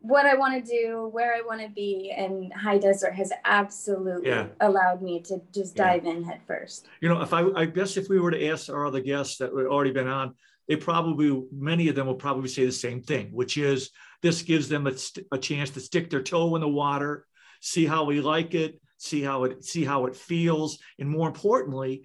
what 0.00 0.26
I 0.26 0.34
want 0.34 0.64
to 0.64 0.68
do, 0.70 1.08
where 1.12 1.32
I 1.34 1.42
want 1.42 1.60
to 1.60 1.68
be, 1.68 2.10
and 2.10 2.52
High 2.52 2.78
Desert 2.78 3.12
has 3.14 3.32
absolutely 3.44 4.30
Yeah. 4.30 4.48
allowed 4.60 5.00
me 5.00 5.20
to 5.20 5.40
just 5.54 5.76
Yeah. 5.76 5.92
dive 5.92 6.06
in 6.06 6.24
head 6.24 6.40
first. 6.46 6.88
you 7.00 7.08
know, 7.08 7.22
if 7.22 7.32
I, 7.32 7.44
I 7.54 7.66
guess 7.66 7.96
if 7.96 8.08
we 8.08 8.18
were 8.18 8.32
to 8.32 8.48
ask 8.48 8.68
our 8.68 8.84
other 8.84 9.00
guests 9.00 9.38
that 9.38 9.50
had 9.56 9.66
already 9.66 9.92
been 9.92 10.08
on, 10.08 10.34
they 10.66 10.74
probably, 10.74 11.44
many 11.52 11.88
of 11.88 11.94
them 11.94 12.08
will 12.08 12.16
probably 12.16 12.48
say 12.48 12.64
the 12.66 12.72
same 12.72 13.00
thing, 13.02 13.28
which 13.32 13.56
is 13.56 13.90
this 14.22 14.42
gives 14.42 14.68
them 14.68 14.88
a, 14.88 14.96
st- 14.96 15.26
a 15.30 15.38
chance 15.38 15.70
to 15.70 15.80
stick 15.80 16.10
their 16.10 16.22
toe 16.22 16.52
in 16.56 16.62
the 16.62 16.68
water, 16.68 17.24
see 17.60 17.86
how 17.86 18.02
we 18.02 18.20
like 18.20 18.54
it, 18.54 18.80
see 19.02 19.20
how 19.20 19.44
it, 19.44 19.64
see 19.64 19.84
how 19.84 20.06
it 20.06 20.14
feels, 20.14 20.78
and 20.98 21.08
more 21.08 21.26
importantly, 21.26 22.02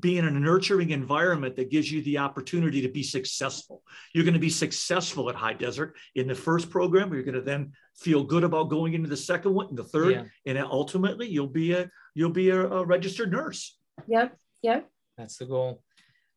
be 0.00 0.18
in 0.18 0.26
a 0.26 0.30
nurturing 0.30 0.90
environment 0.90 1.56
that 1.56 1.70
gives 1.70 1.90
you 1.90 2.02
the 2.02 2.18
opportunity 2.18 2.82
to 2.82 2.88
be 2.88 3.02
successful. 3.02 3.82
You're 4.14 4.24
going 4.24 4.34
to 4.34 4.40
be 4.40 4.50
successful 4.50 5.28
at 5.30 5.34
High 5.36 5.54
Desert 5.54 5.96
in 6.14 6.26
the 6.28 6.34
first 6.34 6.70
program. 6.70 7.12
You're 7.12 7.22
going 7.22 7.34
to 7.34 7.40
then 7.42 7.72
feel 7.96 8.24
good 8.24 8.44
about 8.44 8.68
going 8.70 8.92
into 8.94 9.08
the 9.08 9.16
second 9.16 9.54
one, 9.54 9.68
and 9.68 9.78
the 9.78 9.84
third, 9.84 10.12
Yeah. 10.12 10.24
and 10.46 10.58
ultimately 10.58 11.28
you'll 11.28 11.46
be 11.48 11.72
a 11.72 11.90
you'll 12.14 12.30
be 12.30 12.50
a, 12.50 12.66
a 12.66 12.84
registered 12.84 13.32
nurse. 13.32 13.76
Yep. 14.06 14.36
Yep. 14.62 14.90
That's 15.16 15.38
the 15.38 15.46
goal. 15.46 15.82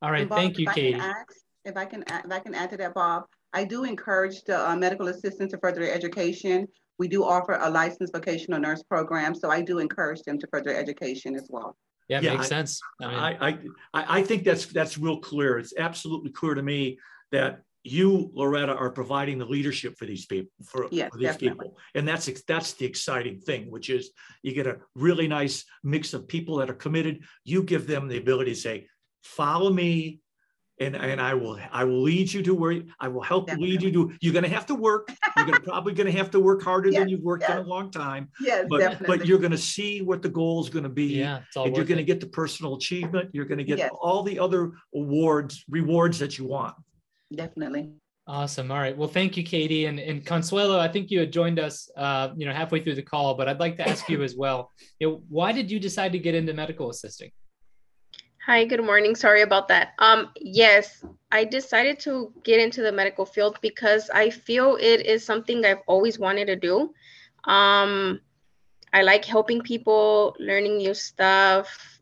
All 0.02 0.12
right. 0.12 0.28
Bob, 0.28 0.38
Thank 0.40 0.58
you, 0.58 0.64
if 0.64 0.70
I 0.70 0.74
can 0.74 0.84
Katie. 0.84 1.00
add- 1.00 1.26
If 1.66 1.76
I 1.78 1.86
can, 1.86 2.04
add- 2.08 2.26
if 2.26 2.32
I 2.32 2.40
can 2.40 2.56
add 2.56 2.70
to 2.72 2.78
that, 2.78 2.94
Bob, 2.94 3.24
I 3.54 3.64
do 3.66 3.84
encourage 3.84 4.44
the 4.44 4.70
uh, 4.70 4.76
medical 4.76 5.08
assistants 5.10 5.52
to 5.54 5.60
further 5.60 5.82
their 5.82 5.94
education. 5.94 6.68
We 7.00 7.08
do 7.08 7.24
offer 7.24 7.58
a 7.62 7.70
licensed 7.70 8.14
vocational 8.14 8.60
nurse 8.60 8.84
program, 8.84 9.36
so 9.36 9.50
I 9.50 9.62
do 9.62 9.80
encourage 9.80 10.22
them 10.24 10.40
to 10.40 10.48
further 10.48 10.76
education 10.76 11.36
as 11.36 11.48
well. 11.50 11.78
Yeah, 12.10 12.22
Yeah, 12.22 12.32
makes 12.34 12.46
I- 12.46 12.50
sense. 12.50 12.80
I 13.02 13.08
mean, 13.08 13.20
I, 13.20 13.48
I, 13.48 13.50
I 13.94 14.20
I 14.20 14.24
think 14.24 14.44
that's, 14.44 14.66
that's 14.68 14.98
real 14.98 15.20
clear. 15.20 15.60
It's 15.60 15.74
absolutely 15.78 16.32
clear 16.32 16.56
to 16.56 16.64
me 16.64 16.98
that 17.32 17.62
you, 17.84 18.32
Loretta, 18.34 18.74
are 18.76 18.90
providing 18.90 19.38
the 19.38 19.46
leadership 19.46 19.98
for 19.98 20.06
these 20.06 20.26
people, 20.26 20.52
for, 20.66 20.88
Yes, 20.92 21.10
for 21.12 21.18
these 21.20 21.28
definitely. 21.28 21.68
people. 21.68 21.78
And 21.96 22.08
that's, 22.08 22.30
that's 22.48 22.74
the 22.74 22.86
exciting 22.86 23.40
thing, 23.40 23.70
which 23.70 23.90
is 23.90 24.10
you 24.42 24.54
get 24.54 24.68
a 24.68 24.78
really 24.96 25.28
nice 25.28 25.64
mix 25.84 26.14
of 26.14 26.28
people 26.28 26.58
that 26.58 26.70
are 26.70 26.74
committed. 26.74 27.24
You 27.46 27.64
give 27.64 27.88
them 27.88 28.08
the 28.08 28.18
ability 28.18 28.54
to 28.56 28.60
say, 28.60 28.88
follow 29.24 29.72
me, 29.72 30.20
and 30.80 30.96
and 30.96 31.20
I 31.20 31.34
will 31.34 31.60
I 31.72 31.84
will 31.84 32.02
lead 32.02 32.32
you 32.32 32.44
to 32.44 32.54
where 32.54 32.82
I 33.00 33.08
will 33.08 33.22
help 33.22 33.48
Definitely. 33.48 33.72
lead 33.72 33.82
you 33.84 33.92
to. 33.92 34.14
You're 34.22 34.34
going 34.34 34.44
to 34.44 34.50
have 34.50 34.66
to 34.68 34.76
work. 34.76 35.10
You're 35.36 35.46
going 35.46 35.58
to 35.58 35.64
probably 35.64 35.94
going 35.94 36.12
to 36.12 36.18
have 36.18 36.30
to 36.32 36.40
work 36.40 36.62
harder 36.62 36.90
yes, 36.90 37.00
than 37.00 37.10
you've 37.10 37.24
worked 37.24 37.44
yes. 37.44 37.52
in 37.52 37.58
a 37.58 37.62
long 37.68 37.92
time. 37.92 38.30
Yes, 38.40 38.66
but 38.70 38.80
definitely. 38.80 39.18
but 39.18 39.28
you're 39.28 39.40
going 39.40 39.52
to 39.52 39.58
see 39.58 40.02
what 40.02 40.22
the 40.22 40.30
goal 40.30 40.62
is 40.62 40.70
going 40.70 40.84
to 40.84 40.90
be. 40.90 41.16
Yeah, 41.16 41.42
and 41.56 41.76
you're 41.76 41.86
going 41.86 41.98
to 41.98 42.04
get 42.04 42.20
the 42.20 42.28
personal 42.28 42.76
achievement. 42.76 43.30
You're 43.34 43.46
going 43.46 43.58
to 43.58 43.64
get 43.64 43.80
yes. 43.80 43.92
all 44.02 44.24
the 44.24 44.40
other 44.40 44.74
awards 44.94 45.64
rewards 45.70 46.20
that 46.20 46.38
you 46.38 46.46
want. 46.46 46.76
Definitely. 47.34 47.92
Awesome. 48.28 48.72
All 48.72 48.78
right. 48.78 48.96
Well, 48.96 49.08
thank 49.08 49.38
you, 49.38 49.44
Katie 49.44 49.86
and, 49.86 50.00
and 50.00 50.26
Consuelo. 50.26 50.78
I 50.80 50.90
think 50.90 51.10
you 51.10 51.20
had 51.20 51.32
joined 51.32 51.60
us, 51.60 51.90
uh, 51.96 52.30
you 52.36 52.46
know, 52.46 52.52
halfway 52.52 52.82
through 52.82 52.96
the 52.96 53.02
call, 53.02 53.36
but 53.36 53.48
I'd 53.48 53.60
like 53.62 53.78
to 53.78 53.88
ask 53.88 54.10
you 54.10 54.22
as 54.22 54.36
well. 54.36 54.70
You 55.00 55.10
know, 55.10 55.24
why 55.30 55.54
did 55.54 55.72
you 55.72 55.80
decide 55.80 56.12
to 56.12 56.20
get 56.20 56.36
into 56.36 56.54
medical 56.54 56.90
assisting? 56.90 57.32
Hi, 58.48 58.64
good 58.64 58.82
morning. 58.82 59.14
Sorry 59.14 59.42
about 59.42 59.68
that. 59.68 59.90
Um, 60.00 60.30
yes, 60.40 61.04
I 61.34 61.44
decided 61.44 62.00
to 62.08 62.32
get 62.46 62.62
into 62.62 62.82
the 62.82 62.94
medical 62.94 63.26
field 63.26 63.58
because 63.62 64.10
I 64.10 64.30
feel 64.30 64.78
it 64.80 65.06
is 65.06 65.26
something 65.26 65.66
I've 65.66 65.84
always 65.86 66.18
wanted 66.18 66.46
to 66.46 66.56
do. 66.56 66.94
Um, 67.44 68.22
I 68.94 69.02
like 69.02 69.26
helping 69.26 69.60
people, 69.60 70.34
learning 70.40 70.78
new 70.78 70.94
stuff, 70.94 72.00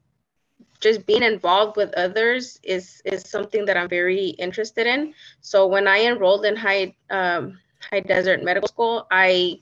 just 0.82 1.08
being 1.08 1.24
involved 1.24 1.78
with 1.78 1.92
others 1.96 2.60
is 2.62 3.02
is 3.06 3.28
something 3.28 3.66
that 3.66 3.76
I'm 3.76 3.90
very 3.90 4.38
interested 4.38 4.86
in. 4.86 5.16
So 5.42 5.66
when 5.66 5.88
I 5.88 6.06
enrolled 6.06 6.46
in 6.46 6.56
high 6.56 6.96
um, 7.10 7.58
high 7.90 8.02
desert 8.02 8.44
medical 8.44 8.68
school, 8.68 9.08
I 9.10 9.62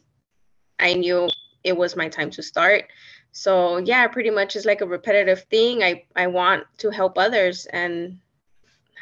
I 0.79 0.95
knew 0.95 1.29
it 1.63 1.75
was 1.75 1.95
my 1.95 2.09
time 2.09 2.29
to 2.31 2.43
start. 2.43 2.85
So 3.31 3.77
yeah 3.77 4.07
pretty 4.07 4.29
much 4.29 4.55
is 4.55 4.65
like 4.65 4.81
a 4.81 4.85
repetitive 4.85 5.43
thing. 5.49 5.83
I 5.83 6.05
i 6.15 6.27
want 6.27 6.65
to 6.79 6.89
help 6.89 7.17
others 7.17 7.65
and 7.67 8.19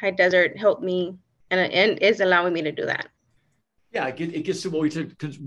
high 0.00 0.10
desert 0.10 0.56
helped 0.58 0.82
me 0.82 1.16
and, 1.50 1.72
and 1.72 1.98
is 1.98 2.20
allowing 2.20 2.52
me 2.52 2.62
to 2.62 2.72
do 2.72 2.86
that. 2.86 3.08
Yeah 3.92 4.08
it, 4.08 4.20
it 4.20 4.44
gets 4.44 4.62
to 4.62 4.70
what 4.70 4.82
we 4.82 4.90
said 4.90 5.10
because 5.10 5.38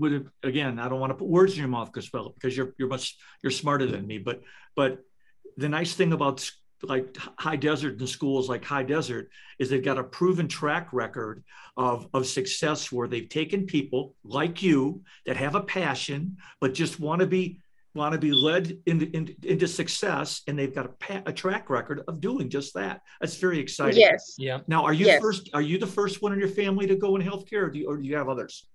again 0.42 0.78
i 0.78 0.88
don't 0.88 1.00
want 1.00 1.10
to 1.10 1.16
put 1.16 1.26
words 1.26 1.52
in 1.54 1.58
your 1.58 1.68
mouth 1.68 1.90
well 2.12 2.30
because 2.30 2.56
you're 2.56 2.74
you're 2.78 2.88
much 2.88 3.16
you're 3.42 3.50
smarter 3.50 3.86
than 3.86 4.06
me 4.06 4.18
but 4.18 4.42
but 4.76 5.00
the 5.56 5.68
nice 5.68 5.94
thing 5.94 6.12
about 6.12 6.48
like 6.82 7.16
high 7.38 7.56
desert 7.56 7.98
and 7.98 8.08
schools 8.08 8.48
like 8.48 8.64
high 8.64 8.82
desert 8.82 9.30
is 9.58 9.70
they've 9.70 9.84
got 9.84 9.98
a 9.98 10.04
proven 10.04 10.46
track 10.46 10.88
record 10.92 11.42
of, 11.76 12.08
of 12.12 12.26
success 12.26 12.92
where 12.92 13.08
they've 13.08 13.28
taken 13.28 13.66
people 13.66 14.14
like 14.24 14.62
you 14.62 15.02
that 15.24 15.36
have 15.36 15.54
a 15.54 15.62
passion 15.62 16.36
but 16.60 16.74
just 16.74 17.00
want 17.00 17.20
to 17.20 17.26
be 17.26 17.60
want 17.94 18.12
to 18.12 18.18
be 18.18 18.30
led 18.30 18.78
into, 18.84 19.10
into, 19.16 19.34
into 19.42 19.66
success 19.66 20.42
and 20.46 20.58
they've 20.58 20.74
got 20.74 20.86
a, 21.08 21.22
a, 21.26 21.32
track 21.32 21.70
record 21.70 22.02
of 22.06 22.20
doing 22.20 22.50
just 22.50 22.74
that. 22.74 23.00
That's 23.22 23.38
very 23.38 23.58
exciting. 23.58 23.98
Yes. 23.98 24.34
Yeah. 24.36 24.60
Now 24.66 24.84
are 24.84 24.92
you 24.92 25.06
yes. 25.06 25.20
first 25.20 25.48
are 25.54 25.62
you 25.62 25.78
the 25.78 25.86
first 25.86 26.20
one 26.20 26.34
in 26.34 26.38
your 26.38 26.48
family 26.48 26.86
to 26.86 26.96
go 26.96 27.16
in 27.16 27.22
healthcare 27.22 27.62
or 27.62 27.70
do 27.70 27.78
you, 27.78 27.88
or 27.88 27.96
do 27.96 28.04
you 28.04 28.16
have 28.16 28.28
others 28.28 28.68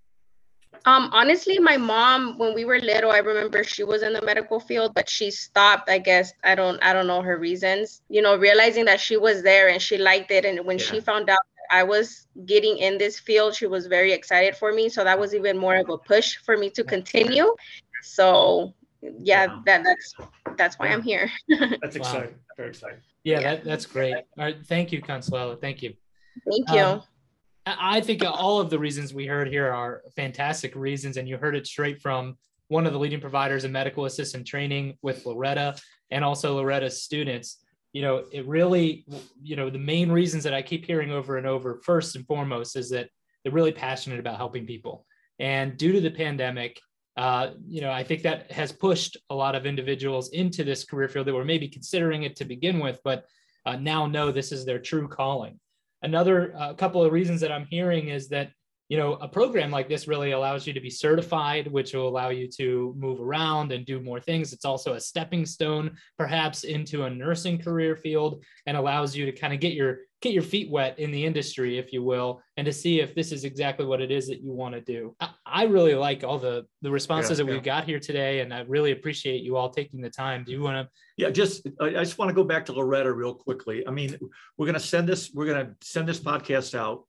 um 0.86 1.10
honestly 1.12 1.58
my 1.58 1.76
mom 1.76 2.38
when 2.38 2.54
we 2.54 2.64
were 2.64 2.80
little 2.80 3.10
i 3.10 3.18
remember 3.18 3.62
she 3.62 3.84
was 3.84 4.02
in 4.02 4.12
the 4.12 4.22
medical 4.22 4.58
field 4.58 4.92
but 4.94 5.08
she 5.08 5.30
stopped 5.30 5.88
i 5.88 5.98
guess 5.98 6.32
i 6.44 6.54
don't 6.54 6.82
i 6.82 6.92
don't 6.92 7.06
know 7.06 7.22
her 7.22 7.38
reasons 7.38 8.02
you 8.08 8.22
know 8.22 8.36
realizing 8.36 8.84
that 8.84 9.00
she 9.00 9.16
was 9.16 9.42
there 9.42 9.68
and 9.68 9.80
she 9.80 9.98
liked 9.98 10.30
it 10.30 10.44
and 10.44 10.64
when 10.64 10.78
yeah. 10.78 10.84
she 10.84 11.00
found 11.00 11.28
out 11.30 11.38
I 11.70 11.84
was 11.84 12.26
getting 12.44 12.76
in 12.76 12.98
this 12.98 13.18
field, 13.18 13.54
she 13.54 13.66
was 13.66 13.86
very 13.86 14.12
excited 14.12 14.54
for 14.56 14.74
me. 14.74 14.90
So 14.90 15.04
that 15.04 15.18
was 15.18 15.34
even 15.34 15.56
more 15.56 15.76
of 15.76 15.88
a 15.88 15.96
push 15.96 16.36
for 16.36 16.58
me 16.58 16.68
to 16.68 16.84
continue. 16.84 17.54
So 18.02 18.74
yeah, 19.00 19.46
wow. 19.46 19.62
that 19.66 19.82
that's 19.84 20.14
that's 20.58 20.78
why 20.78 20.88
I'm 20.88 21.02
here. 21.02 21.30
that's 21.80 21.96
exciting. 21.96 22.30
Wow. 22.30 22.56
Very 22.56 22.68
exciting. 22.68 22.98
Yeah, 23.24 23.40
yeah. 23.40 23.54
That, 23.54 23.64
that's 23.64 23.86
great. 23.86 24.14
All 24.14 24.24
right, 24.36 24.56
thank 24.66 24.92
you, 24.92 25.00
Consuelo. 25.00 25.56
Thank 25.56 25.82
you. 25.82 25.94
Thank 26.48 26.70
you. 26.70 26.80
Um, 26.80 27.02
I 27.64 28.00
think 28.00 28.22
all 28.24 28.60
of 28.60 28.70
the 28.70 28.78
reasons 28.78 29.14
we 29.14 29.26
heard 29.26 29.48
here 29.48 29.72
are 29.72 30.02
fantastic 30.16 30.74
reasons, 30.74 31.16
and 31.16 31.28
you 31.28 31.36
heard 31.36 31.54
it 31.54 31.66
straight 31.66 32.00
from 32.02 32.36
one 32.68 32.86
of 32.86 32.92
the 32.92 32.98
leading 32.98 33.20
providers 33.20 33.64
of 33.64 33.70
medical 33.70 34.06
assistant 34.06 34.46
training 34.46 34.96
with 35.02 35.24
Loretta 35.26 35.76
and 36.10 36.24
also 36.24 36.56
Loretta's 36.56 37.02
students. 37.02 37.58
You 37.92 38.02
know, 38.02 38.24
it 38.32 38.46
really, 38.46 39.04
you 39.42 39.54
know, 39.54 39.70
the 39.70 39.78
main 39.78 40.10
reasons 40.10 40.42
that 40.44 40.54
I 40.54 40.62
keep 40.62 40.84
hearing 40.84 41.12
over 41.12 41.36
and 41.36 41.46
over, 41.46 41.80
first 41.84 42.16
and 42.16 42.26
foremost, 42.26 42.74
is 42.74 42.90
that 42.90 43.10
they're 43.44 43.52
really 43.52 43.72
passionate 43.72 44.18
about 44.18 44.38
helping 44.38 44.66
people. 44.66 45.06
And 45.38 45.76
due 45.76 45.92
to 45.92 46.00
the 46.00 46.10
pandemic, 46.10 46.80
uh, 47.16 47.50
you 47.66 47.80
know, 47.80 47.90
I 47.90 48.02
think 48.02 48.22
that 48.22 48.50
has 48.50 48.72
pushed 48.72 49.18
a 49.30 49.34
lot 49.34 49.54
of 49.54 49.66
individuals 49.66 50.30
into 50.30 50.64
this 50.64 50.84
career 50.84 51.08
field 51.08 51.26
that 51.26 51.34
were 51.34 51.44
maybe 51.44 51.68
considering 51.68 52.22
it 52.22 52.36
to 52.36 52.44
begin 52.44 52.80
with, 52.80 52.98
but 53.04 53.24
uh, 53.66 53.76
now 53.76 54.06
know 54.06 54.32
this 54.32 54.50
is 54.50 54.64
their 54.64 54.78
true 54.78 55.06
calling. 55.06 55.60
Another 56.02 56.54
uh, 56.56 56.74
couple 56.74 57.02
of 57.02 57.12
reasons 57.12 57.40
that 57.40 57.52
I'm 57.52 57.66
hearing 57.66 58.08
is 58.08 58.28
that 58.28 58.50
you 58.88 58.98
know 58.98 59.14
a 59.14 59.28
program 59.28 59.70
like 59.70 59.88
this 59.88 60.06
really 60.06 60.32
allows 60.32 60.66
you 60.66 60.72
to 60.74 60.80
be 60.80 60.90
certified 60.90 61.66
which 61.70 61.94
will 61.94 62.08
allow 62.08 62.28
you 62.28 62.46
to 62.58 62.94
move 62.98 63.20
around 63.20 63.72
and 63.72 63.86
do 63.86 64.00
more 64.00 64.20
things. 64.20 64.52
It's 64.52 64.64
also 64.64 64.94
a 64.94 65.00
stepping 65.00 65.46
stone 65.46 65.96
perhaps 66.18 66.64
into 66.64 67.04
a 67.04 67.10
nursing 67.10 67.58
career 67.58 67.96
field 67.96 68.44
and 68.66 68.76
allows 68.76 69.16
you 69.16 69.24
to 69.26 69.32
kind 69.32 69.54
of 69.54 69.60
get 69.60 69.72
your 69.72 70.00
get 70.20 70.32
your 70.32 70.42
feet 70.42 70.70
wet 70.70 70.98
in 70.98 71.10
the 71.10 71.24
industry 71.24 71.78
if 71.78 71.92
you 71.92 72.02
will 72.02 72.42
and 72.56 72.64
to 72.64 72.72
see 72.72 73.00
if 73.00 73.14
this 73.14 73.32
is 73.32 73.44
exactly 73.44 73.84
what 73.84 74.00
it 74.00 74.10
is 74.10 74.28
that 74.28 74.40
you 74.40 74.52
want 74.52 74.74
to 74.74 74.80
do 74.80 75.14
i, 75.52 75.62
I 75.62 75.64
really 75.64 75.94
like 75.94 76.24
all 76.24 76.38
the 76.38 76.66
the 76.82 76.90
responses 76.90 77.38
yeah, 77.38 77.44
that 77.44 77.52
we've 77.52 77.62
got 77.62 77.84
here 77.84 78.00
today 78.00 78.40
and 78.40 78.52
i 78.52 78.60
really 78.60 78.92
appreciate 78.92 79.42
you 79.42 79.56
all 79.56 79.70
taking 79.70 80.00
the 80.00 80.10
time 80.10 80.44
do 80.44 80.52
you 80.52 80.60
want 80.60 80.86
to 80.86 80.90
yeah 81.16 81.30
just 81.30 81.66
i 81.80 81.90
just 81.90 82.18
want 82.18 82.28
to 82.28 82.34
go 82.34 82.44
back 82.44 82.64
to 82.66 82.72
loretta 82.72 83.12
real 83.12 83.34
quickly 83.34 83.86
i 83.86 83.90
mean 83.90 84.18
we're 84.56 84.66
going 84.66 84.74
to 84.74 84.80
send 84.80 85.08
this 85.08 85.30
we're 85.34 85.46
going 85.46 85.66
to 85.66 85.74
send 85.86 86.08
this 86.08 86.20
podcast 86.20 86.74
out 86.74 87.04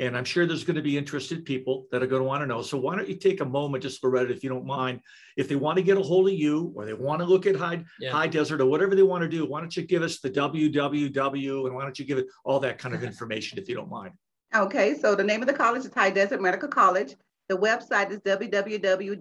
and 0.00 0.16
I'm 0.16 0.24
sure 0.24 0.46
there's 0.46 0.64
going 0.64 0.76
to 0.76 0.82
be 0.82 0.96
interested 0.96 1.44
people 1.44 1.86
that 1.90 2.02
are 2.02 2.06
going 2.06 2.22
to 2.22 2.28
want 2.28 2.42
to 2.42 2.46
know. 2.46 2.62
So 2.62 2.78
why 2.78 2.94
don't 2.94 3.08
you 3.08 3.16
take 3.16 3.40
a 3.40 3.44
moment 3.44 3.82
just 3.82 4.02
Loretta, 4.04 4.32
if 4.32 4.44
you 4.44 4.48
don't 4.48 4.64
mind, 4.64 5.00
if 5.36 5.48
they 5.48 5.56
want 5.56 5.76
to 5.76 5.82
get 5.82 5.98
a 5.98 6.02
hold 6.02 6.28
of 6.28 6.34
you 6.34 6.72
or 6.76 6.84
they 6.84 6.92
want 6.92 7.20
to 7.20 7.24
look 7.24 7.46
at 7.46 7.56
high, 7.56 7.82
yeah. 7.98 8.12
high 8.12 8.28
desert 8.28 8.60
or 8.60 8.66
whatever 8.66 8.94
they 8.94 9.02
want 9.02 9.22
to 9.22 9.28
do, 9.28 9.44
why 9.44 9.60
don't 9.60 9.76
you 9.76 9.82
give 9.82 10.02
us 10.02 10.20
the 10.20 10.30
www 10.30 11.66
and 11.66 11.74
why 11.74 11.82
don't 11.82 11.98
you 11.98 12.04
give 12.04 12.18
it 12.18 12.26
all 12.44 12.60
that 12.60 12.78
kind 12.78 12.94
of 12.94 13.02
information 13.10 13.58
if 13.58 13.68
you 13.68 13.74
don't 13.74 13.90
mind? 13.90 14.12
Okay, 14.54 14.94
so 14.94 15.14
the 15.14 15.24
name 15.24 15.42
of 15.42 15.48
the 15.48 15.54
college 15.54 15.84
is 15.84 15.92
High 15.92 16.10
Desert 16.10 16.40
Medical 16.40 16.68
College. 16.68 17.14
The 17.48 17.56
website 17.56 18.10
is 18.10 18.18
www.hdmc.edu 18.20 19.14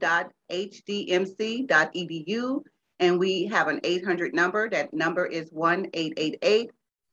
and 3.00 3.20
we 3.20 3.46
have 3.46 3.68
an 3.68 3.80
800 3.84 4.34
number. 4.34 4.70
That 4.70 4.94
number 4.94 5.26
is 5.26 5.50
1 5.52 5.88
888 5.94 6.72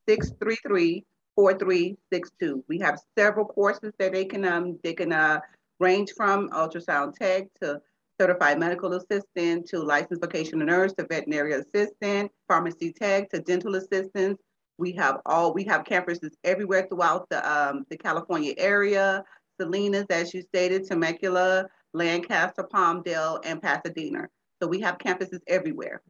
633 0.09 1.05
4362. 1.37 2.65
We 2.69 2.79
have 2.79 3.01
several 3.17 3.47
courses 3.47 3.93
that 3.99 4.13
they 4.13 4.25
can 4.25 4.45
um, 4.45 4.79
they 4.83 4.95
can 4.95 5.13
uh, 5.13 5.41
range 5.81 6.13
from 6.17 6.49
ultrasound 6.51 7.15
tech 7.15 7.45
to 7.63 7.81
certified 8.21 8.59
medical 8.59 8.93
assistant 8.95 9.67
to 9.69 9.81
licensed 9.81 10.23
vocational 10.23 10.67
nurse 10.67 10.93
to 10.95 11.07
veterinary 11.07 11.53
assistant, 11.55 12.31
pharmacy 12.49 12.93
tech 12.93 13.31
to 13.31 13.41
dental 13.41 13.75
assistants. 13.75 14.43
We 14.79 14.93
have 14.93 15.21
all 15.27 15.53
we 15.55 15.65
have 15.65 15.85
campuses 15.85 16.31
everywhere 16.43 16.87
throughout 16.89 17.29
the 17.29 17.49
um, 17.49 17.85
the 17.89 17.97
California 17.97 18.55
area. 18.57 19.25
Salinas, 19.61 20.07
as 20.11 20.35
you 20.35 20.43
stated, 20.43 20.87
Temecula, 20.87 21.67
Lancaster, 21.93 22.65
Palmdale, 22.65 23.41
and 23.45 23.61
Pasadena. 23.63 24.29
So 24.63 24.69
we 24.69 24.81
have 24.81 24.99
campuses 24.99 25.41
everywhere. 25.47 26.03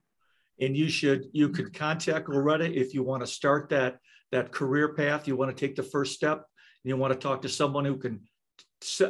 And 0.60 0.76
you 0.76 0.88
should 0.88 1.24
you 1.32 1.48
could 1.48 1.74
contact 1.74 2.28
Loretta 2.28 2.72
if 2.72 2.94
you 2.94 3.02
want 3.02 3.22
to 3.22 3.26
start 3.26 3.68
that 3.70 3.98
that 4.30 4.52
career 4.52 4.94
path, 4.94 5.28
you 5.28 5.36
want 5.36 5.56
to 5.56 5.66
take 5.66 5.76
the 5.76 5.82
first 5.82 6.14
step, 6.14 6.44
you 6.82 6.96
want 6.96 7.12
to 7.12 7.18
talk 7.18 7.42
to 7.42 7.48
someone 7.48 7.84
who 7.84 7.96
can 7.96 8.20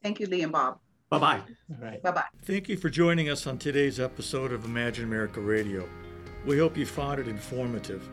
Thank 0.02 0.20
you, 0.20 0.26
Lee 0.26 0.42
and 0.42 0.52
Bob. 0.52 0.78
Bye 1.10 1.18
bye. 1.18 1.40
All 1.70 1.76
right. 1.80 2.02
Bye 2.02 2.10
bye. 2.10 2.24
Thank 2.44 2.68
you 2.68 2.76
for 2.76 2.88
joining 2.88 3.28
us 3.28 3.46
on 3.46 3.58
today's 3.58 4.00
episode 4.00 4.52
of 4.52 4.64
Imagine 4.64 5.04
America 5.04 5.40
Radio. 5.40 5.88
We 6.46 6.58
hope 6.58 6.76
you 6.76 6.86
found 6.86 7.20
it 7.20 7.28
informative. 7.28 8.08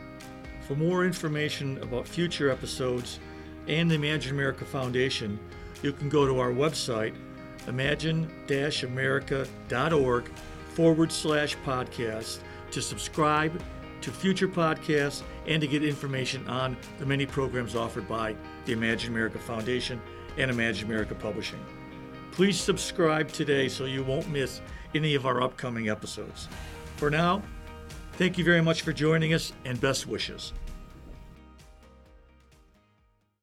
For 0.61 0.75
more 0.75 1.05
information 1.05 1.81
about 1.81 2.07
future 2.07 2.49
episodes 2.49 3.19
and 3.67 3.89
the 3.89 3.95
Imagine 3.95 4.33
America 4.33 4.65
Foundation, 4.65 5.39
you 5.81 5.93
can 5.93 6.09
go 6.09 6.25
to 6.25 6.39
our 6.39 6.51
website, 6.51 7.15
imagine 7.67 8.29
america.org 8.83 10.29
forward 10.73 11.11
slash 11.11 11.55
podcast 11.65 12.39
to 12.71 12.81
subscribe 12.81 13.61
to 14.01 14.11
future 14.11 14.47
podcasts 14.47 15.23
and 15.47 15.61
to 15.61 15.67
get 15.67 15.83
information 15.83 16.47
on 16.47 16.77
the 16.99 17.05
many 17.05 17.25
programs 17.25 17.75
offered 17.75 18.07
by 18.07 18.35
the 18.65 18.73
Imagine 18.73 19.11
America 19.11 19.39
Foundation 19.39 20.01
and 20.37 20.51
Imagine 20.51 20.87
America 20.87 21.15
Publishing. 21.15 21.59
Please 22.31 22.59
subscribe 22.59 23.31
today 23.31 23.67
so 23.67 23.85
you 23.85 24.03
won't 24.03 24.29
miss 24.29 24.61
any 24.93 25.15
of 25.15 25.25
our 25.25 25.41
upcoming 25.41 25.89
episodes. 25.89 26.47
For 26.97 27.09
now, 27.09 27.41
thank 28.13 28.37
you 28.37 28.43
very 28.43 28.61
much 28.61 28.83
for 28.83 28.93
joining 28.93 29.33
us 29.33 29.53
and 29.65 29.81
best 29.81 30.05
wishes. 30.07 30.53